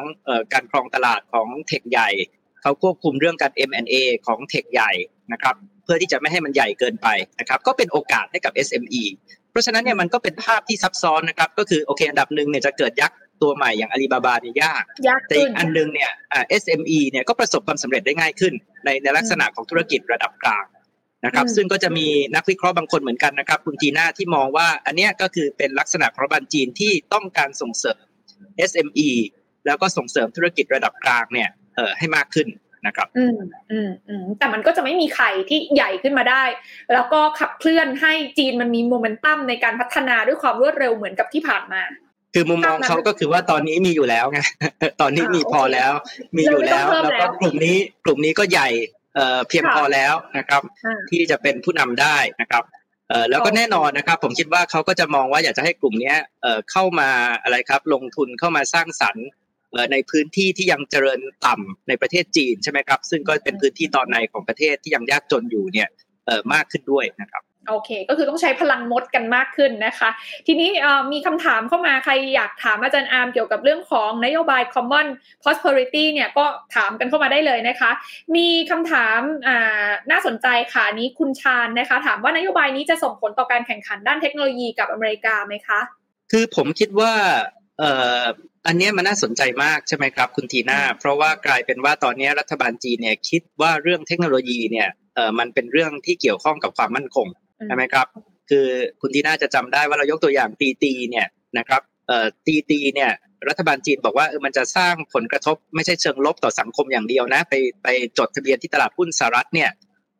[0.53, 2.09] การครองตลาดของเทคใหญ่
[2.61, 3.95] เขาควบคุมเรื่องการ M&A
[4.27, 4.91] ของเทคใหญ่
[5.33, 7.07] นะครับ เพื่อที่จะไม่ให้มันใหญ่เกินไป
[7.39, 9.03] นะครับ ก็เป็นโอกาสให้กับ SME
[9.51, 14.83] เพราะฉะนั้นเนี่ยมันก็เป็นภาพที่ซับซ้อนนะครับ ก็คือโอเคอันดับหนึ่งเนี่ยจะเกิดยักษ์ ตัวใหม่อย่างอาลีบาบาเนี่ยยาก
[15.27, 16.11] แต่อีกอันนึงเนี่ย
[16.61, 18.53] SME เนี่ยก็ประสบความสำเร็จได้ง่ายขึ้น
[18.85, 20.65] ในในลักษณะของธุรกิจระดับกลาง
[21.25, 27.99] นะครับ ซึ่งก็จะมีนักวิเคราะห์บางคนเหมือนกันนะครับ คุณทีน่าที่มองว่าอันนี้ก็คือเป็นลักษณะของรัฐบาลจีนที่ต้องการส่งเสริม
[28.69, 29.09] SME
[29.65, 32.47] แล้วก็ส่งเสริมธุรกิจระดับกลางเนี่ยเออให้มากขึ้น
[32.87, 33.37] นะครับ อืม
[33.71, 36.43] อืมอืมแต่มันก็จะไม่มีใครที่ใหญ่ขึ้นมาได้
[36.93, 41.81] แล้วก็ขับเคลื่อนให้จีนมันมีโมเมนตัมในการพัฒนาด้วยความรวดเร็วเหมือนกับที่ผ่านมา
[42.39, 44.39] คือมุมมองเขาก็คือว่าตอนนี้มีอยู่แล้วไง
[45.01, 45.91] ตอนนี้มีพอแล้ว
[46.37, 48.69] มีอยู่แล้วแล้วก็กลุ่มนี้กลุ่มนี้ก็ใหญ่
[49.15, 50.61] เเพียงพอแล้วนะครับ
[51.09, 52.63] ที่จะเป็นผู้นำได้นะครับ
[53.29, 56.13] แล้วก็แน่นอนนะครับ ผมคิดว่าเขาก็จะมองว่าอยากจะให้กลุ่มนี้
[56.71, 57.09] เข้ามา
[57.43, 59.27] อะไรครับ ลงทุนเข้ามาสร้างสรรค์
[59.91, 65.89] ในพื้นที่ที่ยังเจริญต่ำในประเทศจีนใช่ไหมครับ ซึ่งก็เป็นพื้นที่ตอนในของประเทศที่ยังยากจนอยู่เนี่ย
[66.53, 70.09] มากขึ้นด้วยนะครับ โอเค ก็คือต้องใช้พลังมดกันมากขึ้นนะคะ
[70.47, 70.69] ทีนี้
[71.11, 75.07] มีคำถามเข้ามาใครอยากถามอาจารย์อาร์มเกี่ยวกับเรื่องของนโยบาย common
[75.43, 76.45] prosperity เนี่ยก็
[76.75, 77.91] ถามกันเข้ามาได้เลยนะคะ
[78.35, 79.19] มีคำถาม
[80.11, 85.79] น่าสนใจค่ะนี้คุณชาญนะคะ ถามว่านโยบายนี้จะส่งผลต่อการแข่งขันด้านเทคโนโลยีกับอเมริกาไหมคะ
[86.31, 87.13] คือผมคิดว่า
[87.79, 87.91] เอ่
[88.21, 88.23] อ
[88.67, 97.27] อันนี้มันน่าสนใจมากใช่ไหมครับคุณทีน่าเพราะว่ากลายเป็นว่าตอนนี้รัฐบาลจีนเนี่ยคิดว่าเรื่องเทคโนโลยีเนี่ยเอ่อมันเป็นเรื่องที่เกี่ยวข้องกับความมั่นคง
[97.65, 98.07] ใช่ไหมครับ
[98.49, 98.67] คือ
[99.01, 101.27] คุณทีน่าจะจำได้ว่าเรายกตัวอย่างตีตีเนี่ย
[101.57, 103.11] นะครับเอ่อตีตีเนี่ย
[103.49, 107.53] รัฐบาลจีนบอกว่าเออมันจะสร้างผลกระทบไม่ใช่เชิงลบต่อสังคมอย่างเดียวนะไป
[107.83, 107.87] ไป
[108.17, 109.71] จดทะเบียนที่ตลาดหุ้นสหรัฐเนี่ย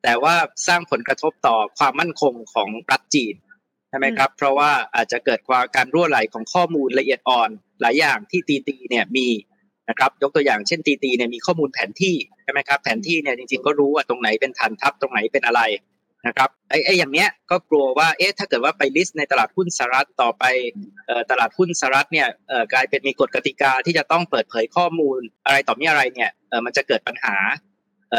[0.04, 0.36] แต่ว่า
[0.68, 3.36] สร้างผลกระทบต่อความมั่นคงของรัฐจีน
[3.90, 7.50] ใช่ไหมครับ เพราะว่าอาจจะเกิดความการรั่วไหลของข้อมูลละเอียดอ่อน
[7.82, 9.28] หลายอย่างที่ตีตีเนี่ยมี
[9.90, 15.62] นะครับยกตัวอย่างเช่นตีตีเนี่ยมีข้อมูลแผนที่ใช่ไหมครับแผนที่เนี่ยจริงๆก็รู้ว่าตรงไหนเป็นฐานทัพตรงไหนเป็นอะไร
[16.26, 20.44] นะครับไอ้ไอ้อย่างเนี้ยก็กลัวว่าเอ๊ะถ้าเกิดว่าไปลิสต์ในตลาดหุ้นสหรัฐต่อไป
[21.32, 22.28] ตลาดหุ้นสหรัฐเนี่ย
[22.74, 26.32] กลายเป็นมีกฎกติกาที่จะต้องเปิดเผยข้อมูลอะไรต่อมีอะไรเนี่ย
[26.66, 27.36] มันจะเกิดปัญหา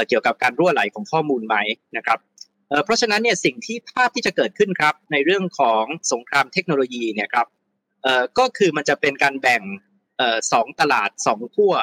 [0.09, 1.57] เกี่ยวกับการรั่วไหลของข้อมูลไหม
[1.97, 2.19] นะครับ
[2.85, 7.47] เพราะฉะนั้นเนี่ยสิ่งที่ภาพที่จะเกิดขึ้นครับในเรื่องของสงครามเทคโนโลยีเนี่ยครับ
[8.39, 9.63] ก็คือมันจะเป็นการแบ่ง
[10.53, 11.75] สองตลาดสองขั้ว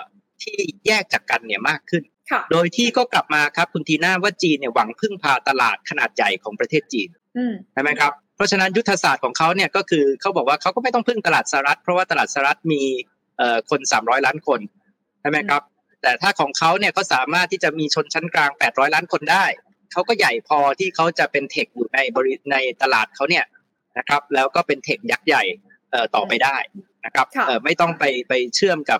[0.43, 0.57] ที่
[0.87, 2.03] แยกจากกันเนี่ยมากขึ้น
[2.51, 7.09] โดยที่ก็กลับมาครับคุณทีน่าว่าจีนเนี่ยหวังพึ่งพาตลาดขนาดใหญ่ของประเทศจีน
[7.73, 12.81] ใช่ไหมครับเพราะฉะนั้นยุทธศาสตร์ของเขาเนี่ยก็คือเขาบอกว่าเขาก็ไม่ต้องพึ่งตลาดสหรัฐเพราะว่าตลาดสหรัฐมี
[13.69, 14.59] คน 300 ล้านคน
[15.21, 15.61] ใช่ไหมครับ
[16.01, 19.45] แต่ถ้าของเขาเนี่ยก็สามารถที่จะมีชนชั้นกลาง 800 ล้านคนได้
[19.91, 23.45] เขาก็ใหญ่พอที่เขาจะเป็นเทคอยู่ในบริในตลาดเขาเนี่ย
[23.97, 25.43] นะครับแล้วก็เป็นเทคยักษ์ใหญ่
[26.15, 26.57] ต่อไปได้
[27.05, 27.27] นะครับ
[27.63, 28.99] ไม่ต้องไปไปเชื่อมกับ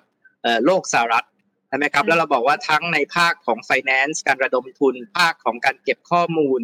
[0.66, 1.26] โลกสหรัฐ
[1.70, 6.62] ใช่ไหมครับแล้วเราบอกว่าทั้งในภาคของ finance การระดมทุน ภาคของการเก็บข้อมูล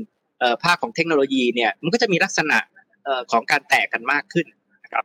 [0.65, 2.59] ภาคของเทคโนโลยีเนี่ยมันก็จะมีลักษณะ
[3.31, 4.47] ของการแตกกันมากขึ้น
[4.83, 5.03] นะครับ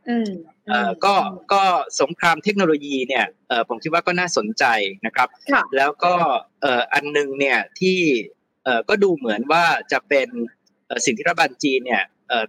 [1.05, 1.15] ก็
[1.53, 1.63] ก็
[2.01, 3.25] สงครามเทคโนโลยีเนี่ย
[3.67, 4.65] ผมคิดว่าก็น่าสนใจ
[5.05, 5.29] นะครับ
[5.77, 6.13] แล้วก็
[6.93, 7.99] อันนึงเนี่ยที่
[8.89, 10.27] ก็ดูเหมือนว่าจะเป็น
[11.05, 12.03] สิ่งที่รัฐบาลจีนเนี่ย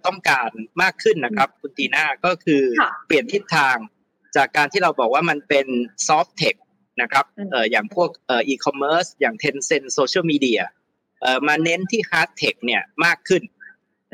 [0.06, 0.50] ต้องการ
[0.82, 2.62] มากขึ้นนะครับ คุณตีน่าก็คือ
[3.06, 3.76] เปลี่ยนทิศทาง
[4.36, 5.66] จากการที่เราบอกว่ามันเป็น
[6.08, 6.54] soft tech
[7.02, 7.24] นะครับ
[7.70, 10.60] อย่างพวกอีคอมเมิร์ซอย่าง Tencent social media
[11.48, 13.42] มาเน้นที่ hard tech เนี่ยมากขึ้น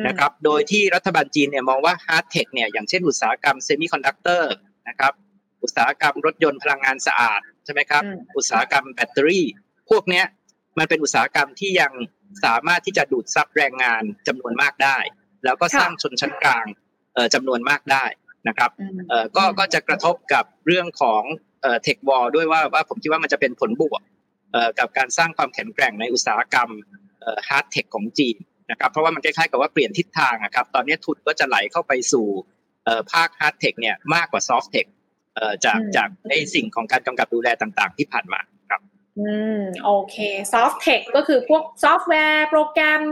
[0.07, 4.53] นะครับโดยที่รัฐบาลจีนเนี่ยมองว่า hard tech เนี่ยอย่างเช่นอุตสาหกรรมเซมิคอนดักเตอร์
[4.89, 5.13] นะครับ
[5.63, 8.03] อุตสาหกรรมรถยนต์พลังงานสะอาดใช่ไหมครับ
[8.37, 9.47] อุตสาหกรรมแบตเตอรี่
[9.91, 10.27] พวกเนี้ย
[10.79, 11.93] มันเป็นอุตสาหกรรมที่ยัง
[12.45, 14.99] สามารถที่จะดูดซับแรงงานจำนวนมากได้
[15.45, 16.67] แล้วก็สร้างชนชั้นกลาง
[17.35, 18.05] จำนวนมากได้
[18.49, 18.71] นะครับ
[19.37, 21.23] ก็ก็จะกระทบกับเรื่องของ
[21.83, 24.03] tech war ด้วยว่าว่าผมคิดว่ามันจะเป็นผลบวก
[24.79, 26.71] กับการสร้างความแข็งแกร่งในอุตสาหกรรม
[27.49, 28.37] hard tech ของจีน
[28.71, 32.27] นะครับเพราะว่ามันคล้ายๆกับว่าเปลี่ยนทิศทางครับตอนนี้ทุนก็จะไหลเข้าไปสู่
[33.13, 34.87] ภาค hard tech เนี่ยมากกว่า soft tech
[35.65, 38.54] จากจากในสิ่งของการกำกับดูแลต่างๆ ที่ผ่านมาครับ
[39.21, 40.17] อืม โอเค
[40.53, 43.03] soft tech ก็คือพวกซอฟต์แวร์ โปรแกรม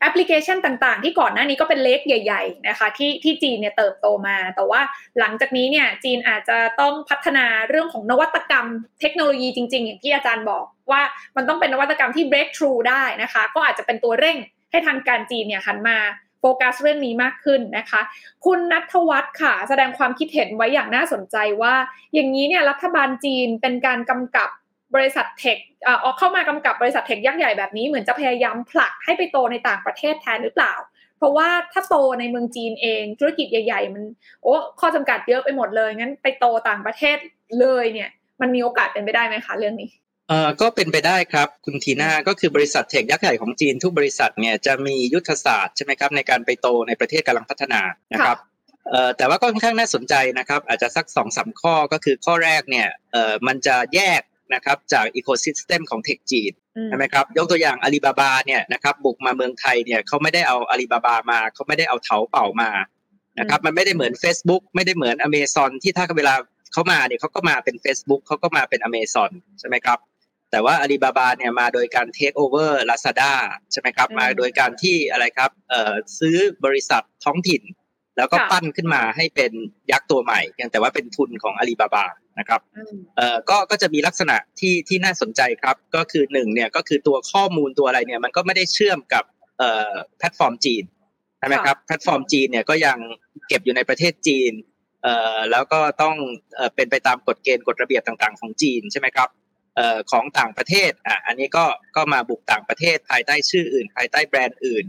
[0.00, 4.80] แอปพลิเคชันต่างๆ ที่ก่อนหน้านี้ก็เป็นเล็กใหญ่ ๆ นะคะ ที่ที่จีนเนี่ยเติบโตมา แต่ว่า
[5.18, 8.66] หลังจากนี้เนี่ย จีนอาจจะต้องพัฒนาเรื่องของนวัตกรรม
[9.00, 11.02] เทคโนโลยีจริง ๆ อย่างที่อาจารย์บอกว่า
[11.36, 14.36] มันต้องเป็นนวัตกรรมที่ breakthrough ได้นะคะ ก็อาจจะเป็นตัวเร่ง
[14.70, 15.98] ให้ทางการจีนเนี่ยหันมา
[16.40, 18.00] โฟกัสเรื่องนี้มากขึ้นนะคะ
[18.44, 21.74] คุณนัทวัฒน์ค่ะ แสดงความคิดเห็นไว้อย่างน่าสนใจว่า
[22.14, 24.50] อย่างนี้เนี่ยรัฐบาลจีนเป็นการกำกับ
[24.94, 30.74] บริษัทเทคออกเข้ามากำกับบริษัทเทคยักษ์ใหญ่แบบนี้เหมือนจะพยายามผลักให้ไปโตในต่างประเทศแทนหรือเปล่า
[31.18, 34.02] เพราะว่าถ้าโตในเมืองจีนเองธุรกิจใหญ่ ๆ มัน
[34.42, 37.16] โอ้ข้อจำกัดเยอะไปหมดเลยงั้นไปโตต่างประเทศ
[37.60, 39.88] เลยเนี่ย มันมีโอกาสเป็นไปได้ไหมคะเรื่องนี้
[40.28, 47.80] เอ่อก็เป็นไปได้ครับคุณทีน่าก็คือบริษัทเทคยักษ์ใหญ่ของจีนทุกบริษัทเนี่ยจะมียุทธศาสตร์ใช่ไหมครับในการไปโตในประเทศกำลังพัฒนา
[48.12, 48.38] นะครับ
[48.90, 54.20] เอ่อแต่ว่าก็ค่อนข้างน่าสนใจนะครับ อาจจะสักสองสาข้อก็คือข้อแรกเนี่ยเอ่อมันจะแยก
[54.54, 56.52] นะครับจากอีโคซิสเต็มของเทคจีน
[56.88, 62.70] ใช่ไหมครับยกตัวอย่างอาลีบาบาเนี่ยนะครับบุกมาเมืองไทยเนี่ยเขาไม่ได้เอาอาลีบาบามาเขาไม่ได้เอาเถาเป่ามา
[63.38, 66.34] นะครับมันไม่ได้เหมือน Facebook ไม่ได้เหมือนอเมซอนที่ถ้าเวลา
[66.72, 69.30] เขามาเนี่ยเขาก็มาเป็น Facebook เขาก็มาเป็นอเมซอน
[69.60, 69.98] ใช่ไหมครับ
[70.50, 73.34] แต่ว่าอาลีบาบาเนี่ยมาโดยการเทคโอเวอร์ลาซาด้า
[73.72, 77.62] ใช่ไหมครับมาโดยการที่อะไรครับเอ่อซื้อบริษัทท้องถิ่น
[78.16, 79.52] แล้วก็ปั้นขึ้นมาให้เป็น
[79.92, 82.06] ยักษ์ตัวใหม่เพียงแต่ว่าเป็นทุนของอาลีบาบา
[82.38, 82.60] นะครับ
[83.16, 89.24] เอ่อก็ก็จะมีลักษณะที่ที่น่าสนใจครับ ก็คือหนึ่งเนี่ยก็คือตัวข้อมูลตัวอะไรเนี่ยมันก็ไม่ได้เชื่อมกับ
[89.58, 90.84] เอ่อแพลตฟอร์มจีน
[91.38, 92.98] ใช่ไหมครับแพลตฟอร์มจีนเนี่ยก็ยัง
[93.48, 94.52] เก็บอยู่ในประเทศจีน
[95.02, 96.16] เอ่อแล้วก็ต้อง
[96.56, 99.28] เอ่อเป็นไปตามกฎเกณฑ์กฎระเบียบต่างๆ ของจีนใช่ไหมครับ
[100.10, 101.64] ของต่างประเทศอะอันนี้ก็
[101.96, 104.84] ก็มาบุกต่างประเทศภายใต้ชื่ออื่น ภายใต้แบรนด์อื่น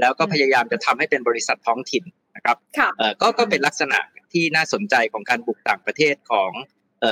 [0.00, 2.04] แล้วก็พยายามจะทำให้เป็นบริษัทท้องถิ่น
[2.36, 2.56] นะครับ
[3.20, 3.98] ก็ก็เป็นลักษณะ
[4.32, 6.50] ที่น่าสนใจของการบุกต่างประเทศของ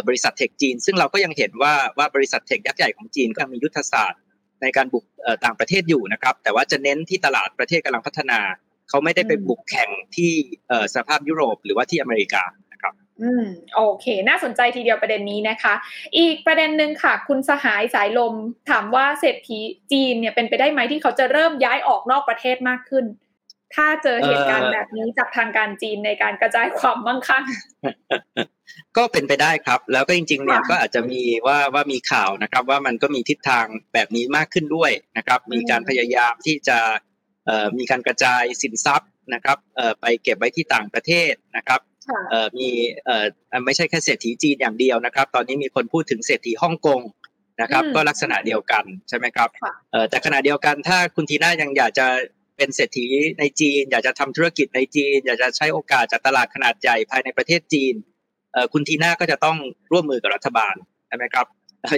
[0.08, 4.20] บริษัท tech จีน ซึ่งเราก็ยังเห็นว่าว่าบริษัท tech ยักษ์ใหญ่ของจีนก็มียุทธศาสตร์
[4.62, 5.04] ในการบุก
[5.44, 8.40] ต่างประเทศอยู่นะครับ แต่ว่าจะเน้นที่ตลาดประเทศกำลังพัฒนา
[8.88, 10.32] เขาไม่ได้ไปบุกแข่งที่
[10.94, 12.44] สภาพยุโรปหรือว่าที่อเมริกา
[13.22, 15.74] อืมโอเค น่าสนใจทีเดียวประเด็นนี้นะคะ
[16.18, 18.34] อีกประเด็นหนึ่งค่ะ คุณสหายสายลม
[18.70, 19.58] ถามว่าเศรษฐี
[19.92, 23.04] จีนเนี่ยเป็นไปได้ไหมที่เขาจะเริ่มย้ายออกนอกประเทศมากขึ้น
[23.74, 27.44] ถ้าเจอเหตุการณ์แบบนี้จากทางการจีนในการกระจายความมั่งคั่ง
[28.96, 36.78] ก็เป็นไปได้ครับ แล้วก็จริงๆเนี่ยก็อาจจะมีว่าว่ามีข่าวนะครับ ว่ามันก็มีทิศทางแบบนี้มากขึ้นด้วยนะครับ มีการพยายามที่จะ
[37.78, 39.58] มีการกระจายสินทรัพย์นะครับ
[40.00, 41.80] ไปเก็บไว้ที่ต่างประเทศนะครับ
[42.56, 42.68] มี
[43.64, 47.00] ไม่ใช่แค่เศรษฐีจีนอย่างเดียวนะครับ ตอนนี้มีคนพูดถึงเศรษฐีฮ่องกง
[47.62, 49.48] นะครับ ก็ลักษณะเดียวกันใช่ไหมครับ
[50.10, 52.06] แต่ขณะเดียวกันถ้าคุณทีน่ายังอยากจะ
[52.56, 53.06] เป็นเศรษฐี
[53.38, 57.94] ในจีน อยากจะทำธุรกิจในจีน อยากจะใช้โอกาสจากตลาดขนาดใหญ่ภายในประเทศจีน
[58.72, 59.56] คุณทีน่าก็จะต้อง
[59.92, 60.74] ร่วมมือกับรัฐบาล
[61.08, 61.46] ใช่ไหมครับ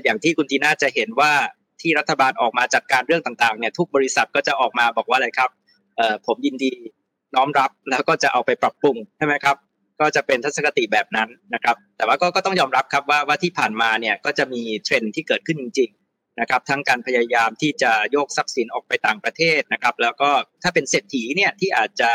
[0.05, 1.33] อย่างที่คุณทีน่าจะเห็นว่า
[1.81, 5.51] ที่รัฐบาลออกมาจัดการเรื่องต่างๆเนี่ยทุกบริษัทก็จะออกมาบอกว่าอะไรครับ
[6.27, 6.73] ผมยินดี
[7.35, 9.57] น้อมรับแล้วก็จะเอาไปปรับปรุงใช่ไหมครับ
[10.01, 20.31] ก็จะเป็นทัศนคติแบบนั้นนะครับ แต่ว่าก็ก็ต้องยอมรับครับว่าว่าที่ผ่านมาเนี่ยก็จะมีเทรนด์ที่เกิดขึ้นจริงๆนะครับ ทั้งการพยายามที่จะโยกทรัพย์สินออกไปต่างประเทศนะครับ แล้วก็
[20.63, 22.11] ถ้าเป็นเศรษฐีเนี่ยที่อาจจะ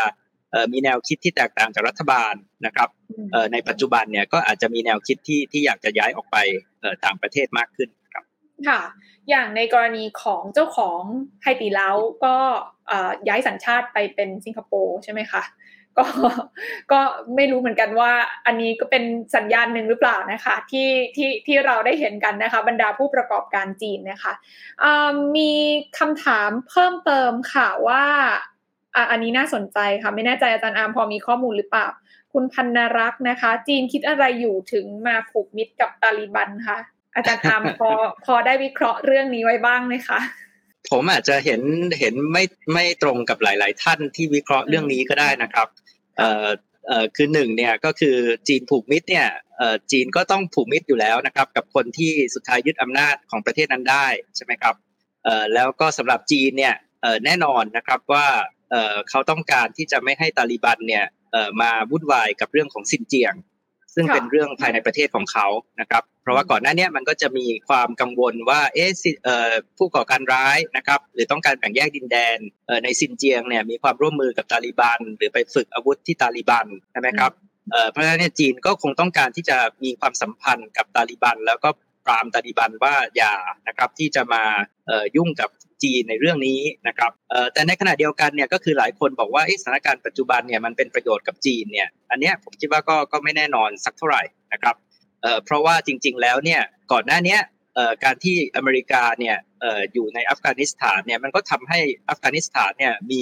[0.71, 2.33] มีแนวคิดที่แตกต่างจากรัฐบาล
[2.65, 2.89] นะครับ
[3.53, 6.37] ในปัจจุบันเนี่ยก็อาจจะมีแนวคิดที่ที่อยากจะย้ายออกไป
[7.05, 8.23] ต่างประเทศมากขึ้นครับ
[8.67, 8.81] ค่ะ
[9.29, 11.01] อย่างในกรณีของเจ้าของ
[11.43, 11.89] ไฮตีเล้า
[12.25, 12.35] ก็
[13.27, 15.43] ย้ายสัญชาติไปเป็นสิงคโปร์ใช่ไหมคะ
[15.97, 16.05] ก็
[16.91, 16.99] ก็
[17.35, 18.11] ไม่รู้เหมือนกันว่า
[18.45, 19.03] อันนี้ก็เป็น
[19.35, 24.33] สัญญาณหนึ่งหรือเปล่านะคะที่ที่ที่เราได้เห็นกันนะคะบรรดาผู้ประกอบการจีนนะคะ
[25.35, 25.53] มี
[25.99, 28.05] คำถามเพิ่มเติมค่ะว่า
[29.11, 31.87] อันนี้น่าสนใจค่ะ ไม่แน่ใจอาจารย์อาร์มพอมีข้อมูลหรือเปล่า
[32.33, 36.77] คุณพันนรักษ์นะคะ จีนคิดอะไรอยู่ถึงมาผูกมิตรกับตาลิบันคะ
[37.15, 37.89] อาจารย์อาร์มพอ
[38.25, 40.19] พอได้วิเคราะห์เรื่องนี้ไว้บ้างไหมคะ
[40.89, 41.61] ผมอาจจะเห็น
[41.99, 45.67] เห็นไม่ไม่ตรงกับหลาย ๆ ท่านที่วิเคราะห์เรื่องนี้ก็ได้นะครับ
[46.17, 46.47] เอ่อ
[46.87, 48.17] เอ่อคือหนึ่งเนี่ยก็คือ
[48.47, 49.27] จีนผูกมิตรเนี่ย
[49.57, 54.75] เอ่อจีนก็ต้องผูกมิตรอยู่แล้วนะครับ กับคนที่สุดท้ายยึดอำนาจของประเทศนั้นได้ใช่ไหมครับ
[55.23, 58.25] เอ่อแล้วก็สำหรับจีนเนี่ยเอ่อแน่นอนนะครับว่า
[58.73, 63.35] เอ่อเขาต้องการที่จะไม่ให้ตาลิบันเนี่ยเอ่อมาวุ่นวายกับเรื่องของซินเจียง
[63.95, 65.47] ซึ่งเป็นเรื่องภายในประเทศของเขา
[65.81, 68.89] นะครับ เพราะว่าก่อนหน้านี้มันก็จะมีความกังวลว่าเอ๊ะ
[69.77, 72.37] ผู้ก่อการร้ายนะครับ หรือต้องการแบ่งแยกดินแดน
[72.83, 77.31] ในซินเจียงเนี่ยมีความร่วมมือกับตาลิบัน หรือไปฝึกอาวุธที่ตาลิบันใช่ไหมครับ
[77.91, 81.69] เพราะฉะนั้นจีนก็คงต้องการที่จะมีความสัมพันธ์กับตาลิบัน แล้วก็
[82.05, 83.33] ปรามตาลิบันว่าอย่า
[83.67, 84.43] นะครับที่จะมา
[85.15, 85.49] ยุ่งกับ
[85.83, 87.11] จีนในเรื่องนี้นะครับ
[87.53, 94.23] แต่ในขณะเดียวกันเนี่ยก็คือหลายคนบอกว่าสถานการณ์ปัจจุบันเนี่ยมันเป็นประโยชน์กับจีนเนี่ยอันนี้ผมคิดว่าก็ก็ไม่แน่นอนสักเท่าไหร่
[94.53, 94.75] นะครับ
[95.45, 96.61] เพราะว่าจริง ๆ แล้วเนี่ย
[96.91, 97.37] ก่อนหน้านี้
[98.03, 99.37] การที่อเมริกาเนี่ย
[99.93, 101.79] อยู่ในอัฟกานิสถานเนี่ยมันก็ทำให้
[102.09, 103.21] อัฟกานิสถานเนี่ยมี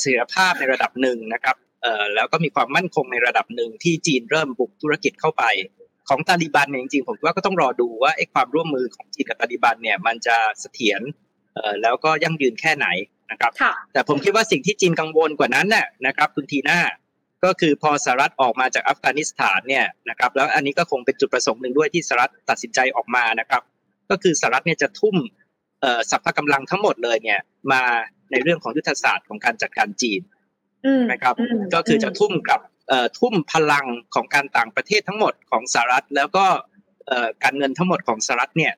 [0.00, 1.56] เสถียรภาพในระดับหนึ่งนะครับ
[2.14, 5.44] แล้วก็มีความมั่นคงในระดับหนึ่งที่จีนเริ่มบุกธุรกิจเข้าไป
[6.08, 11.00] ของตาลิบันเนี่ยจริงๆผมว่าก็ต้องรอดูว่าไอ้ความร่วมมือของจีนกับตาลิบันเนี่ยมันจะเสถียร
[11.82, 12.86] แล้วก็ยั่งยืนแค่ไหน
[13.30, 13.52] นะครับ
[13.92, 16.80] แต่ผมคิดว่าสิ่งที่จีนกังวลกว่านั้นน่ะนะครับ คุณทีน่า
[17.44, 23.62] ก็คือพอสหรัฐออกมาจากอัฟกานิสถานเนี่ยนะครับ แล้วอันนี้ก็คงเป็นจุดประสงค์หนึ่งด้วยที่สหรัฐตัดสินใจออกมานะครับ
[24.10, 25.16] ก็คือสหรัฐเนี่ยจะทุ่ม
[26.10, 27.40] สัพพะกำลังทั้งหมดเลยเนี่ย
[27.72, 27.82] มา
[28.32, 30.20] ในเรื่องของยุทธศาสตร์ของการจัดการจีน
[31.12, 31.34] นะครับ
[31.74, 32.60] ก็คือจะทุ่มกับ
[33.18, 36.46] ทุ่มพลังของการต่างประเทศทั้งหมดของสหรัฐ แล้วก็
[37.44, 38.72] การเงินทั้งหมดของสหรัฐเนี่ย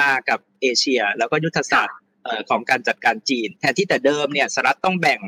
[0.00, 1.98] มากับ เอเชีย แล้วก็ยุทธศาสตร์
[2.50, 5.20] ของการจัดการจีน แทนที่แต่เดิมเนี่ยสหรัฐต้องแบ่ง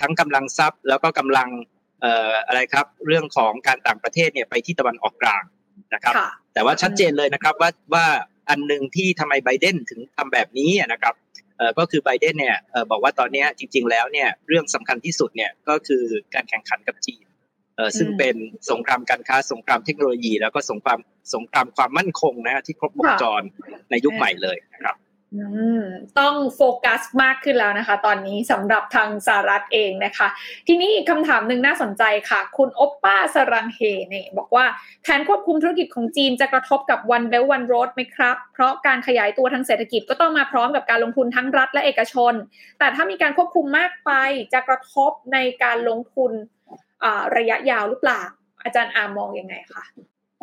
[0.00, 1.48] ทั้งกำลังทรัพย์ แล้วก็กำลัง
[2.46, 5.42] อะไรครับ เรื่องของการต่างประเทศเนี่ยไปที่ตะวันออกกลาง
[5.94, 6.14] นะครับ
[6.54, 8.06] แต่ว่าชัดเจนเลยนะครับว่าว่า
[8.50, 11.14] อันหนึ่งที่ทำไมไบเดนถึงทำแบบนี้นะครับ
[11.78, 12.56] ก็คือไบเดนเนี่ย
[12.90, 16.02] บอกว่าตอนนี้จริง ๆ แล้วเนี่ยเรื่องสำคัญที่สุดเนี่ยก็คือ
[16.34, 17.24] การแข่งขันกับจีน
[17.98, 18.36] ซึ่งเป็น
[18.70, 20.98] สงครามการค้าสงครามเทคโนโลยี แล้วก็สงคราม
[21.34, 23.42] สงครามความมั่นคงนะที่ครบวงจร
[23.90, 24.96] ในยุคใหม่เลยนะครับ
[26.20, 30.28] ต้องโฟกัสมากขึ้นแล้วนะคะ ตอนนี้สำหรับทางสหรัฐเองนะคะ
[30.68, 34.64] ทีนี้คำถามหนึ่งน่าสนใจค่ะ คุณโอปป้าสรังเฮเนี่ยบอกว่า
[35.02, 42.32] แผนควบคุมธุรกิจของจีนจะกระทบกับ One Belt One Road ไหมครับ เพราะการขยายตัวทางเศรษฐกิจก็ต้องมาพร้อมกับการลงทุนทั้งรัฐและเอกชน
[42.78, 44.10] แต่ถ้ามีการควบคุมมากไป
[44.52, 46.32] จะกระทบในการลงทุน
[47.36, 48.22] ระยะยาวหรือเปล่า
[48.64, 49.84] อาจารย์อามองยังไงคะ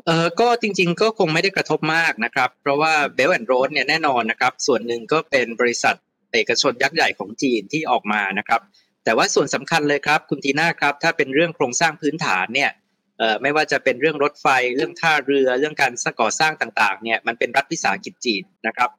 [0.06, 5.95] เออก็จริงๆก็คงไม่ได้กระทบมากนะครับ เพราะว่าเบลแอนด์โรดเนี่ยแน่นอนนะครับ ส่วนหนึ่งก็เป็นบริษัท
[6.34, 8.62] เอกชนยักษ์ใหญ่ของจีนที่ออกมานะครับ
[9.03, 12.72] แต่ว่าส่วนสำคัญเลยครับ คุณทีน่าครับ ถ้าเป็นเรื่องโครงสร้างพื้นฐานเนี่ย
[13.20, 18.89] เอ่อไม่ว่าจะเป็นเรื่องรถไฟ เรื่องท่าเรือ เรื่องการก่อสร้างต่างๆเนี่ยมันเป็นรัฐวิสาหกิจจีนนะครับ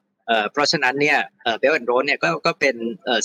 [0.51, 1.19] เพราะฉะนั้นเนี่ย
[1.59, 2.75] เบลแอนด์โรดเนี่ยก็ก็เป็น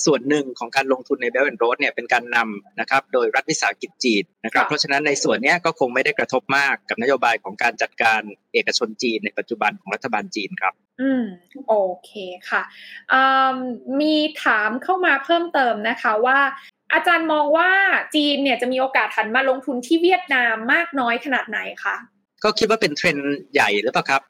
[0.05, 8.21] ส่วนหนึ่งของการลงทุนในเบลแอนด์โรดเนี่ยเป็นการนำนะครับโดยรัฐวิสาหกิจจีนนะครับเพราะฉะนั้นในส่วนนี้ก็คงไม่ได้กระทบมากกับนโยบายของการจัดการ
[8.55, 11.25] เอกชนจีนในปัจจุบันของรัฐบาลจีนครับ อืม
[11.69, 11.75] โอ
[12.05, 12.11] เค
[12.51, 12.63] ค่ะ
[14.01, 16.39] มีถามเข้ามาเพิ่มเติมนะคะว่า
[16.93, 17.71] อาจารย์มองว่า
[18.15, 21.97] จีนเนี่ยจะมีโอกาสหันมาลงทุนที่เวียดนามมากน้อยขนาดไหนคะ
[22.45, 24.23] ก็คิดว่าเป็นเทรนด์ใหญ่หรือเปล่าครับ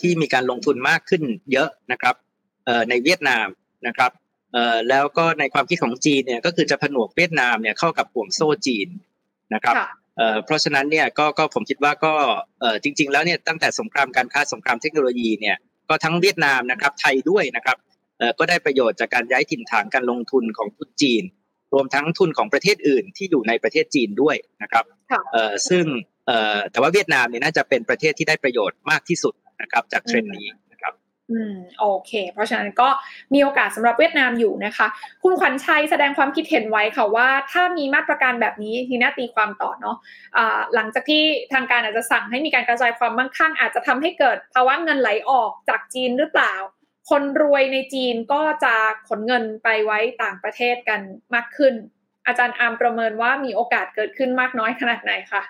[0.00, 1.22] ที่มีการลงทุนมากขึ้น
[1.52, 2.14] เยอะนะครับ
[2.88, 3.46] ในเวียดนาม
[3.86, 4.12] นะครับ
[4.88, 8.88] แล้วก็ในความคิดของจีนเนี่ยก็คือจะผนวกเวียดนามเนี่ยเข้ากับห่วงโซ่จีน
[9.54, 9.74] นะครับ
[10.44, 12.12] เพราะฉะนั้นเนี่ยก็ก็ผมคิดว่าก็
[12.82, 15.56] จริง ๆ แล้วเนี่ยตั้งแต่สงครามการค้าสงครามเทคโนโลยีเนี่ย
[15.88, 17.76] ก็ทั้งเวียดนามนะครับไทยด้วยนะครับ
[18.38, 21.24] ก็ได้ประโยชน์จากการย้ายถิ่นฐานการลงทุนของทุนจีน
[21.72, 24.84] รวมทั้งทุนของประเทศอื่นที่อยู่ในประเทศจีนด้วยนะครับ
[25.68, 25.84] ซึ่ง
[26.70, 30.94] แต่ว่าเวียดนามเนี่ยน่าจะเป็นประเทศที่ได้ประโยชน์มากที่สุด นะครับจากเทรนด์นี้นะครับ
[31.30, 32.88] อืมโอเค เพราะฉะนั้นก็
[33.34, 34.86] มีโอกาสสำหรับเวียดนามอยู่นะคะ
[35.22, 46.54] คุณขวัญชัยแสดงความคิดเห็นไว้ค่ะว่า ถ้ามีมาตรการแบบนี้ทีน่าตีความต่อเนาะะหลังจากที่ทางการอาจจะสั่งให้มีการกระจายความมั่งคั่ง อาจจะทำให้เกิดภาวะเงินไหลออกจากจีนหรือเปล่า
[47.10, 48.74] คนรวยในจีนก็จะ
[49.08, 51.00] ขนเงินไปไว้ต่างประเทศกัน
[51.34, 51.74] มากขึ้น
[52.26, 55.42] อาจารย์อาร์มประเมินว่ามีโอกาสเกิดขึ้นมากน้อยขนาดไหนคะ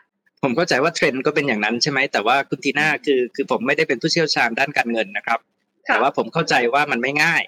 [0.44, 5.38] ผมเข้าใจว่าเทรนด์ก็เป็นอย่างนั้นใช่ไหมแต่ว่าคุณทีน่าคือคือผมไม่ได้เป็นผู้เชี่ยวชาญด้านการเงินนะครับ
[5.86, 7.42] แต่ว่าผมเข้าใจว่ามันไม่ง่าย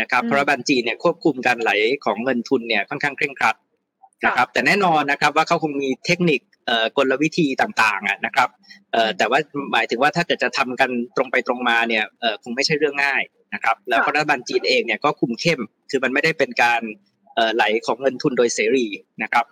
[0.00, 1.70] นะครับเพราะบัญจีเนี่ยควบคุมการไหล
[2.04, 3.56] ของเงินทุนเนี่ยค่อนข้างเคร่งครัด
[4.26, 6.40] นะครับแต่แน่นอนนะครับว่าเขาคงมีเทคนิค
[6.96, 8.48] กลวิธีต่างๆนะครับ
[9.18, 9.38] แต่ว่า
[9.72, 12.04] หมายถึงว่าถ้าเกิดจะทำกันตรงไปตรงมาเนี่ย
[12.42, 13.22] คงไม่ใช่เรื่องง่าย
[13.54, 16.82] นะครับแล้วรัฐบาลจีนเองเนี่ยก็คุมเข้มคือมันไม่ได้เป็นการ
[17.56, 18.86] ไหลของเงินทุนโดยเสรี
[19.22, 19.44] นะครับ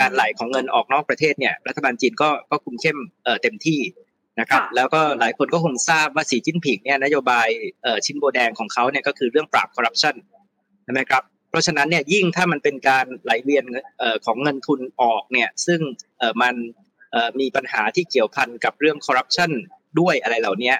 [0.00, 2.98] การไหลของเงินออกนอกประเทศเนี่ยรัฐบาลจีนก็ก็คุมเข้ม
[3.42, 3.80] เต็มที่
[4.40, 7.48] นะครับแล้วก็หลายคนก็คงทราบว่าสีจิ้นผิงเนี่ยนโยบาย
[8.04, 10.14] ชิ้นโบแดงของเขาเนี่ยก็คือเรื่องปราบคอร์รัปชัน
[10.84, 13.64] ใช่ไหมครับเพราะฉะนั้นเนี่ยยิ่งถ้ามันเป็นการไหลเวียน
[14.24, 15.80] ของเงินทุนออกเนี่ยซึ่ง
[16.42, 16.54] มัน
[17.40, 19.50] มีปัญหาที่เกี่ยวพันกับเรื่องคอร์รัปชัน
[20.00, 20.72] ด้วยอะไรเหล่านี้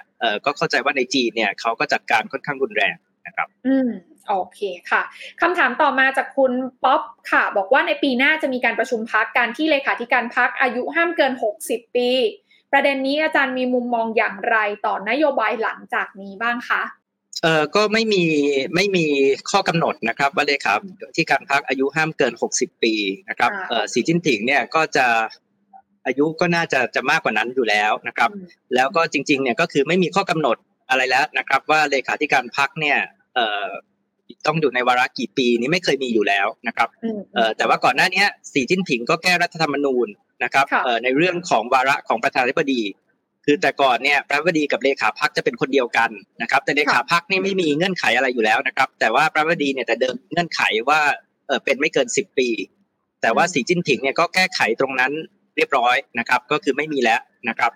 [0.45, 2.95] ก็เข้าใจว่าในจีนเนี่ยเขาก็จัดการค่อนข้างรุนแรง
[3.27, 3.89] นะครับ อืม
[4.27, 4.59] โอเค
[4.89, 5.01] ค่ะ
[5.41, 6.53] คำถามต่อมาจากคุณ
[6.83, 7.01] ป๊อป
[7.31, 12.09] ค่ะ บอกว่าในปีหน้าจะมีการประชุมพักการที่เลขาธิการพักอายุห้ามเกิน 60 ปี
[12.71, 16.81] ประเด็นนี้อาจารย์มีมุมมองอย่างไรต่อนโยบายหลังจากนี้บ้างคะ
[17.43, 18.23] เอ่อก็ไม่มี
[18.75, 19.05] ไม่มี
[19.49, 20.79] ข้อกำหนดนะครับว่าเลยครับ
[21.15, 22.93] ที่การพักอายุห้ามเกิน 60 ปี
[23.29, 25.07] นะครับเอ่อสีจิ้นผิงเนี่ยก็จะ
[26.05, 28.29] อายุก็น่าจะจะมากกว่านั้นอยู่แล้วนะครับ
[28.75, 30.57] แล้วก็จริงๆเนี่ยก็คือไม่มีข้อกำหนด
[30.89, 32.99] อะไรแล้วนะครับ ว่าเลขาธิการพักเนี่ย
[33.35, 33.67] เอ่อ
[34.47, 36.89] ต้องอยู่ในวาระกี่ปีนี้ไม่เคยมีอยู่แล้วนะครับ
[37.33, 38.23] เอ่อแต่ว่าก่อนหน้านี้
[38.53, 40.07] สีจิ้นผิงก็แก้รัฐธรรมนูญ
[40.43, 42.81] นะครับเอ่อในเรื่องของวาระของประธานาธิบดี
[43.45, 46.09] คือแต่ก่อนเนี่ยพระบดีกับเลขาพักจะเป็นคนเดียวกัน
[46.41, 51.01] นะครับ แต่เลขาพักนี่ไม่มีเงื่อนไขอะไรอยู่แล้วนะครับ แต่ว่าพระบดีเนี่ยแต่เดิมเงื่อนไขว่า
[51.47, 52.49] เออเป็นไม่เกินสิบปี
[53.21, 55.11] แต่ว่าสีจิ้นผิงเนี่ยก็แก้ไขตรงนั้น
[55.57, 57.71] เรียบร้อยนะครับ ก็คือไม่มีแล้วนะครับ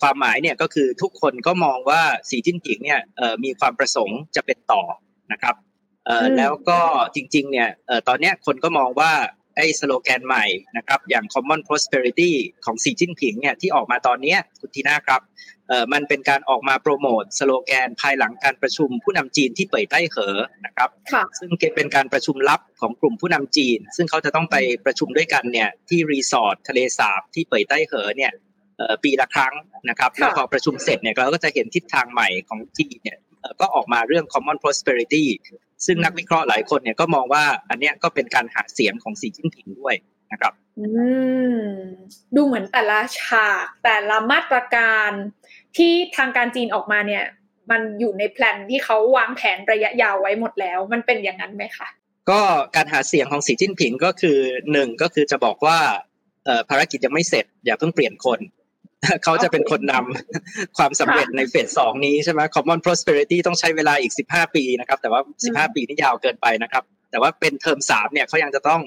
[0.00, 3.00] ความหมายเนี่ยก็คือทุกคนก็มองว่าสีจิ้นผิงเนี่ย
[3.44, 4.82] มีความประสงค์จะเป็นต่อ
[5.32, 5.54] นะครับ
[6.38, 6.80] แล้วก็
[7.14, 7.70] จริง ๆ เนี่ย
[8.08, 9.12] ตอนนี้คนก็มองว่า
[9.56, 10.44] ไอ้สโลแกนใหม่
[10.76, 12.32] นะครับอย่าง common prosperity
[12.64, 15.22] ของสีจิ้นผิงเนี่ยที่ออกมาตอนนี้คุณทีน่าครับ
[15.68, 20.36] เอ่อมันเป็นการออกมาโปรโมทสโลแกนภายหลังการประชุมผู้นำจีนที่เป่ยใต้เหอ
[20.66, 20.88] นะครับ
[21.38, 28.32] ซึ่งเป็นการประชุมลับของกลุ่มผู้นำจีน ซึ่งเขาจะต้องไปประชุมด้วยกันเนี่ยที่รีสอร์ททะเลสาบที่เป่ยใต้เหอเนี่ย
[29.04, 29.54] ปีละครั้ง
[29.88, 33.18] นะครับแล้วพอประชุมเสร็จเนี่ยเราก็จะเห็นทิศทางใหม่ของจีนเนี่ย
[33.60, 35.24] ก็ออกมาเรื่อง common prosperity
[35.86, 39.94] ซึ่งนักวิเคราะห์หลายคนเนี่ยก็มองว่าอันเนี้ยก็เป็นการหาเสียงของสีจิ้นผิงด้วย
[40.32, 40.86] นะครับอื
[41.56, 41.60] ม
[42.36, 45.10] ดูเหมือนแต่ละฉากแต่ละมาตรการ
[45.76, 47.24] ที่ทางการจีนออกมาเนี่ย
[47.70, 51.88] มันอยู่ในแผนที่เขาวางแผนระยะยาวไว้หมดแล้ว มันเป็นอย่างนั้นไหมคะ
[52.30, 52.40] ก็
[52.76, 54.38] การหาเสียงของสีจิ้นผิงก็คือ
[54.72, 55.78] หนึ่งก็คือจะบอกว่า
[56.68, 58.38] ภารกิจยังไม่เสร็จ อย่าเพิ่งเปลี่ยนคน
[59.24, 68.80] เขาจะเป็นคนนำความสำเร็จในเฟสสองนี้ใช่ไหม common prosperity ต้องใช้เวลาอีกสิบห้าปีนะครับ แต่ว่าสิบห้าปีนี่ยาวเกินไปนะครับ แต่ว่าเป็นเทอมสามเนี่ยเขายังจะต้อง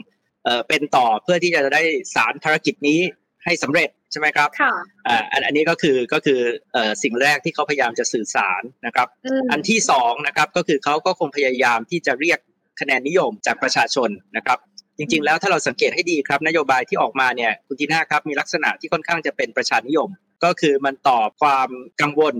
[0.44, 1.84] เอ่อเป็นต่อเพื่อที่จะได้
[2.16, 3.00] สารภารกิจนี้
[3.46, 4.74] ให้สำเร็จใช่ไหมครับค่ะ
[5.08, 6.40] อ่าอันนี้ก็คือก็คือ
[6.74, 9.08] เอ่อสิ่งแรกที่เขาพยายามจะสื่อสารนะครับ
[9.52, 12.40] อันที่สองนะครับก็คือเขาก็คงพยายามที่จะเรียก
[12.80, 14.60] คะแนนนิยมจากประชาชนนะครับ
[14.98, 20.10] จริง ๆ แล้วถ้าเราสังเกตให้ดีครับนโยบายที่ออกมาเนี่ยคุณทีน่าครับมีลักษณะที่ค่อนข้างจะเป็นประชานิยม
[20.44, 21.70] ก็คือมันตอบความ
[22.02, 22.36] กังวล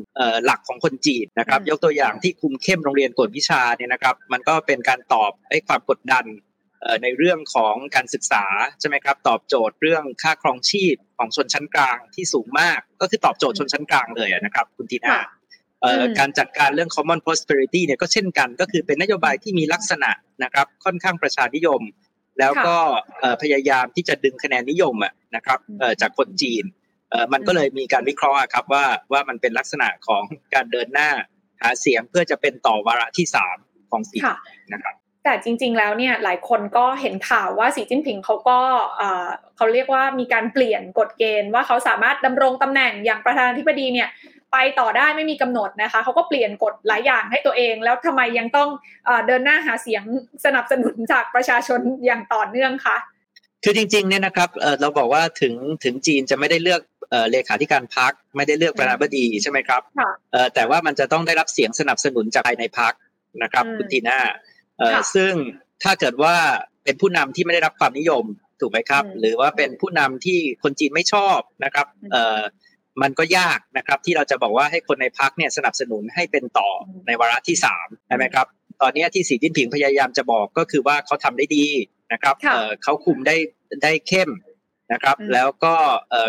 [0.46, 6.26] หลักของคนจีนนะครับยกตัวอย่างที่คุมเข้มโรงเรียนกวดวิชาเนี่ยนะครับมันก็เป็นการตอบไอ้ความกดดัน
[7.04, 8.44] ในเรื่องของการศึกษา
[8.80, 15.18] ใช่ไหมครับตอบโจทย์เรื่องค่าครองชีพของชนชั้นกลางที่สูงมาก ก็คือตอบโจทย์ชนชั้นกลางเลยนะครับคุณทีน่า
[16.20, 20.12] การจัดการเรื่อง common prosperity เนี่ยก็เช่นกัน ก็คือเป็นนโยบายที่มีลักษณะ
[20.44, 21.82] นะครับค่อนข้างประชานิยม
[22.40, 22.78] แล้วก็
[23.42, 24.96] พยายามที่จะดึงคะแนนนิยม
[25.36, 25.60] นะครับ
[26.02, 26.64] จากคนจีน
[27.34, 30.24] มันก็เลยมีการวิเคราะห์ครับว่าว่ามันเป็นลักษณะของ
[30.54, 31.10] การเดินหน้า
[31.62, 33.58] หาเสียงเพื่อจะเป็นต่อวาระที่สาม
[33.92, 34.20] ของสี
[34.74, 38.60] นะครับแต่จริง ๆ แล้วเนี่ยหลายคนก็เห็นข่าวว่าสีจิ้นผิงเขาก็
[39.56, 44.10] เขาเรียกว่ามีการเปลี่ยนกฎเกณฑ์ว่าเขาสามารถดำรงตำแหน่งอย่างประธานาธิบดีเนี่ย
[44.54, 48.70] ไปต่อได้ไม่มีกำหนดนะคะเขาก็เปลี่ยนกฎหลายอย่างให้ตัวเอง แล้วทำไมยังต้อง
[49.28, 50.04] เดินหน้าหาเสียง
[50.46, 52.98] สนับสนุนจากประชาชนอย่างต่อเนื่องคะ
[53.64, 54.50] คือจริงๆเนี่ยนะครับ
[54.82, 56.82] เราบอกว่าถึงถึงจีนจะไม่ได้เลือก
[57.32, 59.82] เลขาธิการพักไม่ได้เลือกประธานาธิบดีใช่ไหมครับ
[60.56, 62.94] แต่ว่ามันจะต้องได้รับเสียงสนับสนุนจากภายในพัก
[63.44, 64.20] นะครับคุณทีน่า
[65.16, 65.34] ซึ่ง
[65.84, 66.36] ถ้าเกิดว่า
[66.84, 68.26] เป็นผู้นำที่ไม่ได้รับความนิยม
[68.60, 71.88] ถูกไหมครับ หรือว่าเป็นผู้นำที่คนจีนไม่ชอบนะครับ
[73.02, 76.70] มันก็ยากนะครับที่เราจะบอกว่าให้คนในพักเนี่ยสนับสนุนให้เป็นต่อ
[77.08, 78.48] ในวาระที่สามใช่ไหมครับ
[78.82, 81.66] ตอนนี้ที่สีจิ้นผิงพยายามจะบอกก็คือว่าเขาทำได้ดี
[82.14, 82.36] นะครับ
[82.84, 83.36] เขาคุมได้
[83.84, 84.30] ได้เข้ม
[84.94, 85.74] นะครับ แล้วก็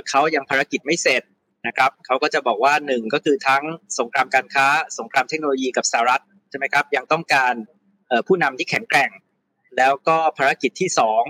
[0.08, 1.22] เขายังภารกิจไม่เสร็จ
[1.66, 3.62] นะครับเขาก็จะบอกว่าหนึ่งก็คือทั้ง
[3.98, 4.66] สงครามการค้า
[4.98, 7.54] สงครามเทคโนโลยีกับสหรัฐใช่ไหมครับยังต้องการ
[8.26, 9.10] ผู้นำที่แข็งแกร่ง
[9.78, 11.22] แล้วก็ภารกิจที่สอง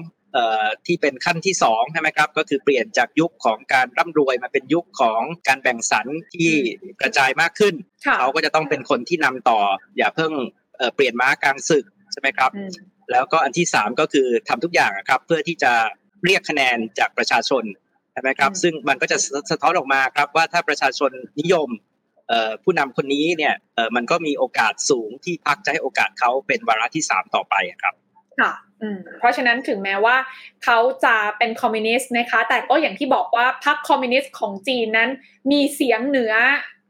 [0.87, 6.53] ที่เป็นขั้นที่สองใช่ไหมครับก็คือเปลี่ยนจากยุคของการร่ำรวยมาเป็นยุคของการแบ่งสรรที่
[7.01, 7.75] กระจายมากขึ้น
[8.19, 9.61] เขาก็จะต้องเป็นคนที่นำต่อ
[9.99, 10.33] อย่าเพิ่ง
[10.95, 12.51] เปลี่ยนม้ากลางศึกใช่ไหมครับ
[13.13, 15.73] แล้วก็อันที่สามก็คือทำทุกอย่างครับเพื่อที่จะ
[16.25, 17.65] เรียกคะแนนจากประชาชน
[18.13, 19.19] ใช่ไหมครับ ซึ่งมันก็จะ
[19.51, 21.11] สะท้อนออกมาครับว่าถ้าประชาชน
[21.41, 21.69] นิยม
[22.65, 23.55] ผู้นำคนนี้เนี่ย
[23.97, 27.95] มันก็มีโอกาสสูงที่พรรคจะให้โอกาสเขาเป็นวาระที่สามต่อไปครับ
[28.41, 28.53] ค่ะ
[29.19, 30.17] เพราะฉะนั้นถึงแม้ว่า
[30.65, 35.11] เขาจะเป็นคอมมิวนิสต์นะคะ แต่ก็อย่างที่บอกว่าพรรคคอมมิวนิสต์ของจีนนั้น
[35.51, 36.33] มีเสียงเหนือ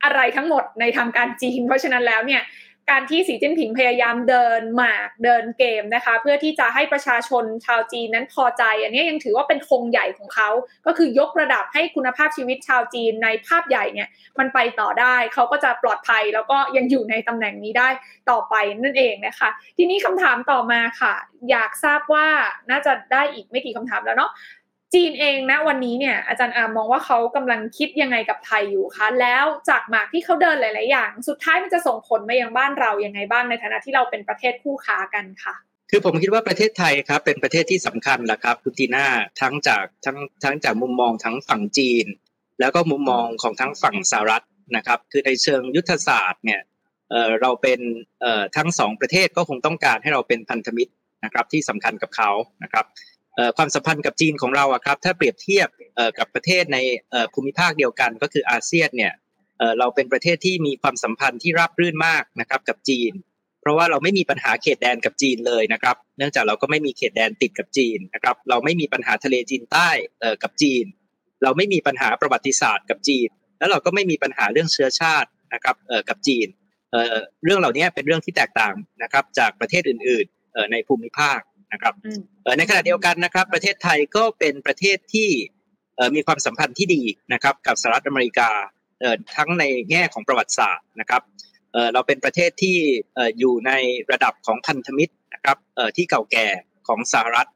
[0.04, 2.42] อะไรทั้งหมดในทางการจีน เพราะฉะนั้นแล้วเนี่ย
[2.90, 10.50] การที่สีจิ้นผิงพยายามเดินหมากเดินเกมนะคะ เพื่อที่จะให้ประชาชนชาวจีนนั้นพอใจ อันนี้ยังถือว่าเป็นธงใหญ่ของเขา
[10.86, 14.08] ก็คือยกระดับให้คุณภาพชีวิตชาวจีนในภาพใหญ่เนี่ย
[14.38, 17.88] มันไปต่อได้ เขาก็จะปลอดภัยแล้วก็ยังอยู่ในตำแหน่งนี้ได้
[18.30, 21.14] ต่อไปนั่นเองนะคะ ทีนี้คำถามต่อมาค่ะ
[21.50, 22.26] อยากทราบว่า
[22.70, 24.30] น่าจะได้อีกไม่กี่คำถามแล้วเนาะ
[24.94, 35.54] จีนเองนะวันนี้เนี่ยอาจารย์อามมองว่าเขากำลังคิดยังไงกับไทยอยู่คะแล้วจากหมากที่เขาเดินหลาย ๆ อย่าง สุดท้ายมันจะส่งผลมายังบ้านเรายังไงบ้างในฐานะที่เราเป็นประเทศคู่ค้ากันค่ะ
[35.90, 39.06] คือผมคิดว่าประเทศไทยครับเป็นประเทศที่สำคัญแหละครับคุณตีน่า
[39.40, 42.06] ทั้งจากทั้งทั้งจากมุมมองทั้งฝั่งจีน
[42.60, 44.44] แล้วก็มุมมองของทั้งฝั่งสหรัฐ
[44.76, 46.60] นะครับคือในเชิงยุทธศาสตร์เนี่ย
[47.10, 47.80] เออเราเป็น
[48.20, 50.92] เออทั้งสองประเทศก็คงต้องการให้เราเป็นพันธมิตร
[51.24, 52.30] นะครับที่สำคัญกับเขา
[52.62, 52.84] นะครับ
[53.56, 55.68] ความสัมพันธ์กับจีนของเราอะครับถ้าเปรียบเทียบ
[56.18, 56.78] กับประเทศใน
[57.34, 59.12] ภูมิภาคเดียวกัน ก็คืออาเซียนเนี่ย
[59.78, 63.12] เราเป็นประเทศที่มีความสัมพันธ์ที่ราบรื่นมากนะครับกับจีน
[63.60, 69.90] เพราะว่าเราไม่มีปัญหาเขตแดนกับจีนเลยนะครับ เนื่องจากเราก็ไม่มีเขตแดนติดกับจีนนะครับ เราไม่มีปัญหาทะเลจีนใต้
[70.42, 70.84] กับจีน
[71.42, 73.28] เราไม่มีปัญหาประวัติศาสตร์กับจีน
[73.58, 75.76] แล้วเราก็ไม่มีปัญหาเรื่องเชื้อชาตินะครับ
[76.08, 76.48] กับจีน
[77.44, 81.38] เรื่องเหล่านี้เป็นเรื่องที่แตกต่างนะครับจากประเทศอื่น ๆในภูมิภาค
[81.72, 81.94] นะครับ
[82.58, 85.30] ในขณะเดียวกันนะครับ ประเทศไทยก็เป็นประเทศที่
[86.14, 87.02] มีความสัมพันธ์ที่ดี
[87.32, 88.50] นะครับ กับสหรัฐอเมริกา
[89.36, 91.22] ทั้งในแง่ของประวัติศาสตร์นะครับ
[91.92, 92.76] เราเป็นประเทศที่
[93.38, 93.72] อยู่ใน
[94.12, 95.56] ระดับของพันธมิตรนะครับ
[95.96, 96.46] ที่เก่าแก่
[96.88, 97.48] ของสหรัฐ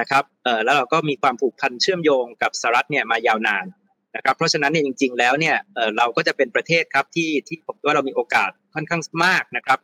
[0.00, 0.24] นะครับ
[0.64, 3.66] แล้วเราก็มีความผูกพันเชื่อมโยงกับสหรัฐเนี่ยมายาวนาน
[4.16, 5.56] นะครับ เพราะฉะนั้นเนี่ยจริง ๆ แล้วเนี่ย
[5.96, 9.78] เราก็จะเป็นประเทศครับที่ที่ผมว่าเรามีโอกาสค่อนข้างมากนะครับ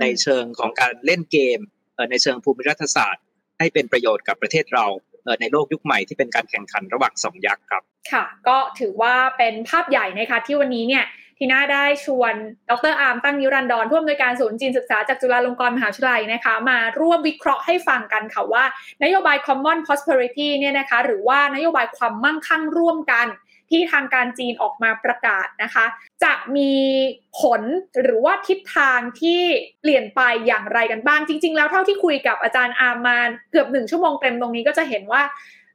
[0.00, 1.58] ในเชิงของการเล่นเกม
[2.10, 3.22] ในเชิงภูมิรัฐศาสตร์
[3.58, 4.86] ให้เป็นประโยชน์กับประเทศเรา
[5.40, 7.82] ในโลกยุคใหม่ที่เป็นการแข่งขันระหว่างสองยักษ์ครับ
[8.12, 11.04] ค่ะ ก็ถือว่าเป็นภาพใหญ่นะคะที่วันนี้เนี่ย
[11.38, 12.34] ทีน่าได้ชวน
[12.70, 18.64] ดรอาร์มตั้งนิรันดรผู้อำนวยการศูนย์จีนศึกษาจากจุฬาลงกรณ์มหาวิทยาลัยนะคะ มาร่วมวิเคราะห์ให้ฟังกันค่ะว่า
[19.04, 23.26] นโยบาย common prosperity เนี่ยนะคะ หรือว่านโยบายความมั่งคั่งร่วมกัน
[23.74, 25.86] ที่ทางการจีนออกมาประกาศนะคะ
[26.24, 26.74] จะมี
[27.40, 27.62] ผล
[28.02, 29.40] หรือว่าทิศทางที่
[29.80, 35.22] เปลี่ยนไปอย่างไรกันบ้าง จริง ๆ แล้วเท่าที่คุยกับอาจารย์อามานเกือบหนึ่งชั่วโมงเต็มตรงนี้ก็จะเห็นว่า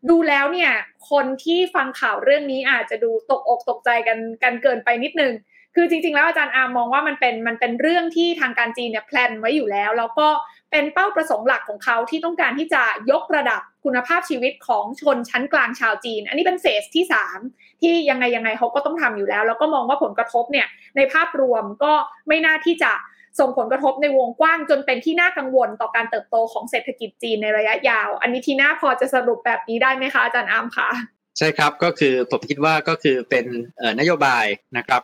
[0.10, 0.72] ดูแล้วเนี่ย
[1.10, 5.34] คนที่ฟังข่าวเรื่องนี้อาจจะดูตกอกตกใจกันกันเกินไปนิดนึง
[5.76, 10.28] คือจริง ๆ แล้วอาจารย์อามองว่ามันเป็นมันเป็นเรื่องที่ทางการจีนเนี่ยแพลนไว้อยู่แล้ว แล้วก็
[10.72, 17.05] เป็นเป้าประสงค์หลักของเขาที่ต้องการที่จะยกระดับ คุณภาพชีวิตของชนชั้นกลางชาวจีน อันนี้เป็นเฟสที่
[17.43, 21.93] 3 ที่ยังไงยังไงเขาก็ต้องทำอยู่แล้ว แล้วก็มองว่าผลกระทบเนี่ยในภาพรวมก็
[22.27, 22.91] ไม่น่าที่จะ
[23.39, 30.89] ส่งผลกระทบในวงกว้างจนเป็นที่น่ากังวลต่อการเติบโตของเศรษฐกิจจีนในระยะยาว อันนี้ทีน่าพอจะสรุปแบบนี้ได้ไหมคะอาจารย์อามคะ
[31.38, 33.45] ใช่ครับก็คือผมคิดว่าก็คือเป็น
[33.99, 34.45] นโยบาย
[34.77, 35.01] นะครับ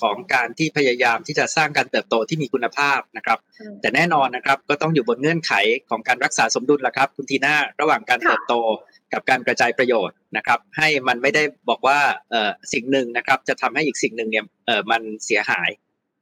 [0.00, 3.38] ของการที่พยายามที่จะสร้างการเติบโตที่มีคุณภาพนะครับ
[3.80, 5.52] แต่แน่นอนนะครับก็ต้องอยู่บนเงื่อนไข
[5.90, 8.54] ของการรักษาสมดุลละครับ คุณทีน่าระหว่างการเติบโต
[9.12, 11.98] กับการกระจายประโยชน์นะครับ ให้มันไม่ได้บอกว่า
[12.72, 14.44] สิ่งหนึ่งนะครับจะทำให้อีกสิ่งหนึ่งเนี่ย
[14.90, 15.70] มันเสียหาย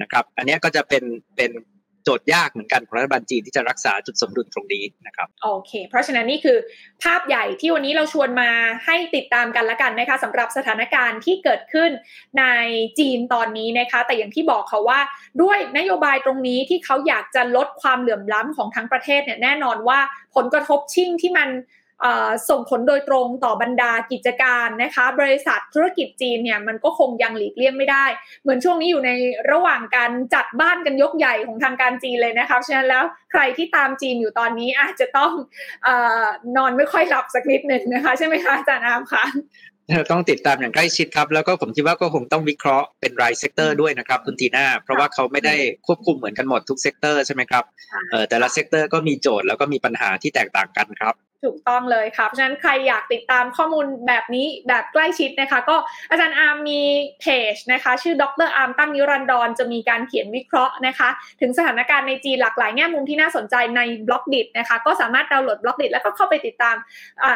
[0.03, 1.05] นะครับ อันนี้ก็จะเป็น
[1.37, 6.59] เป็นโจทย์ยากเหมือนกันของรัฐบาลจีนที่จะรักษาจุดสมดุลตรงนี้นะครับโอเค เพราะฉะนั้นนี่คือ
[7.03, 8.51] ภาพใหญ่ที่วันนี้เราชวนมา
[8.87, 11.91] ให้ติดตามกันละกันนะคะสำหรับสถานการณ์ที่เกิดขึ้น
[12.39, 12.45] ใน
[12.99, 15.01] จีนตอนนี้นะคะ แต่อย่างที่บอกเขาว่า
[15.43, 19.99] ด้วยนโยบายตรงนี้ที่เขาอยากจะลดความเหลื่อมล้ำของทั้งประเทศเนี่ยแน่นอนว่า
[20.37, 21.49] ผลกระทบชิ่งที่มัน
[22.49, 28.07] ส่งผลโดยตรงต่อบรรดากิจการนะคะ บริษัทธุรกิจจีนเนี่ยมันก็คงยังหลีกเลี่ยงไม่ได้
[28.43, 29.11] เหมือนช่วงนี้อยู่ใน
[29.51, 35.33] ระหว่างการจัดบ้านกันยกใหญ่ของทางการจีนเลยนะคะฉะนั้นแล้วใครที่ตามจีนอยู่ตอนนี้อาจจะต้อง
[35.87, 35.89] อ
[36.57, 39.25] นอนไม่ค่อยหลับสักนิดหนึ่งนะคะ ใช่ไหมคะอาจารย์อาร์มคะ
[40.11, 45.55] ต้องติดตามอย่างใกล้ชิดครับ แล้วก็ผมคิดว่าก็คงต้องวิเคราะห์เป็นราย sector ด้วยนะครับคุณทีน่าเพราะว่าเขาไม่ได้
[45.87, 47.65] ควบคุมเหมือนกันหมดทุก sector ใช่ไหมครับ
[48.29, 51.15] แต่ละ sector ก็มีโจทย์แล้วก็มีปัญหาที่แตกต่างกันครับ
[51.45, 55.77] ถูกต้องเลยค่ะเพราะฉะนั้นใครอยากติดตามข้อมูลแบบนี้แบบใกล้ชิดนะคะ ก็
[56.11, 56.81] อาจารย์อาร์มมี
[57.21, 61.09] เพจนะคะ ชื่อดร.อาร์มตั้งนิรันดรจะมีการเขียนวิเคราะห์นะคะ
[61.41, 66.77] ถึงสถานการณ์ในจีนหลากหลายแง่มุมที่น่าสนใจใน Blockdit นะคะ ก็สามารถดาวน์โหลด Blockdit แล้วก็เข้าไปติดตาม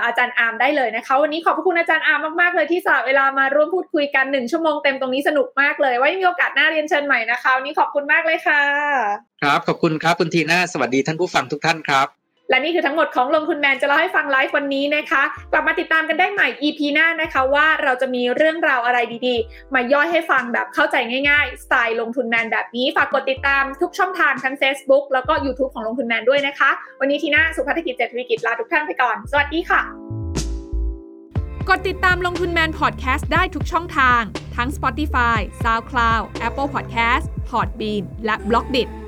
[0.04, 8.62] อาจารย์อาร์มได้เลยนะคะ วันนี้ขอบพระคุณอาจารย์อาร์มมากๆเลยที่สละเวลามาร่วมพูดคุยกันหนึ่งชั่วโมงเต็มตรงนี้สนุกมากเลยไว้มีโอกาสหน้าเรียนเชิญใหม่นะคะวันนี้ขอบคุณมากเลยค่ะ
[9.42, 12.21] ครับขอบคุณครับคุณทีน่าสวัสดีท่านผู้ฟังทุกท่านครับ
[12.52, 15.22] และนี่คือทั้งหมดของลงทุนแมนจะเล่าให้ฟังไลฟ์วันนี้นะคะ
[15.52, 20.96] กลับมาติดตามกันได้ใหม่ EP หน้านะคะว่าเราจะมีเรื่องราวอะไรดีๆ มาย่อยให้ฟังแบบเข้าใจ
[21.28, 29.80] ง่ายๆ สไตล์ลงทุนแมนแบบนี้ ฝากกดติดตามทุกช่องทางทั้ง Facebook แล้วก็ YouTube ของลงทุนแมนด้วยนะคะ วันนี้ทีน่าสุภาธกิจเจตวิกิจลาทุกท่านไปก่อน สวัสดีค่ะ
[31.68, 34.22] กดติดตามลงทุนแมนพอดแคสต์ได้ทุกช่องทาง
[34.56, 39.01] ทั้ง Spotify, SoundCloud, Apple Podcast, Podbean และ b l o k d i t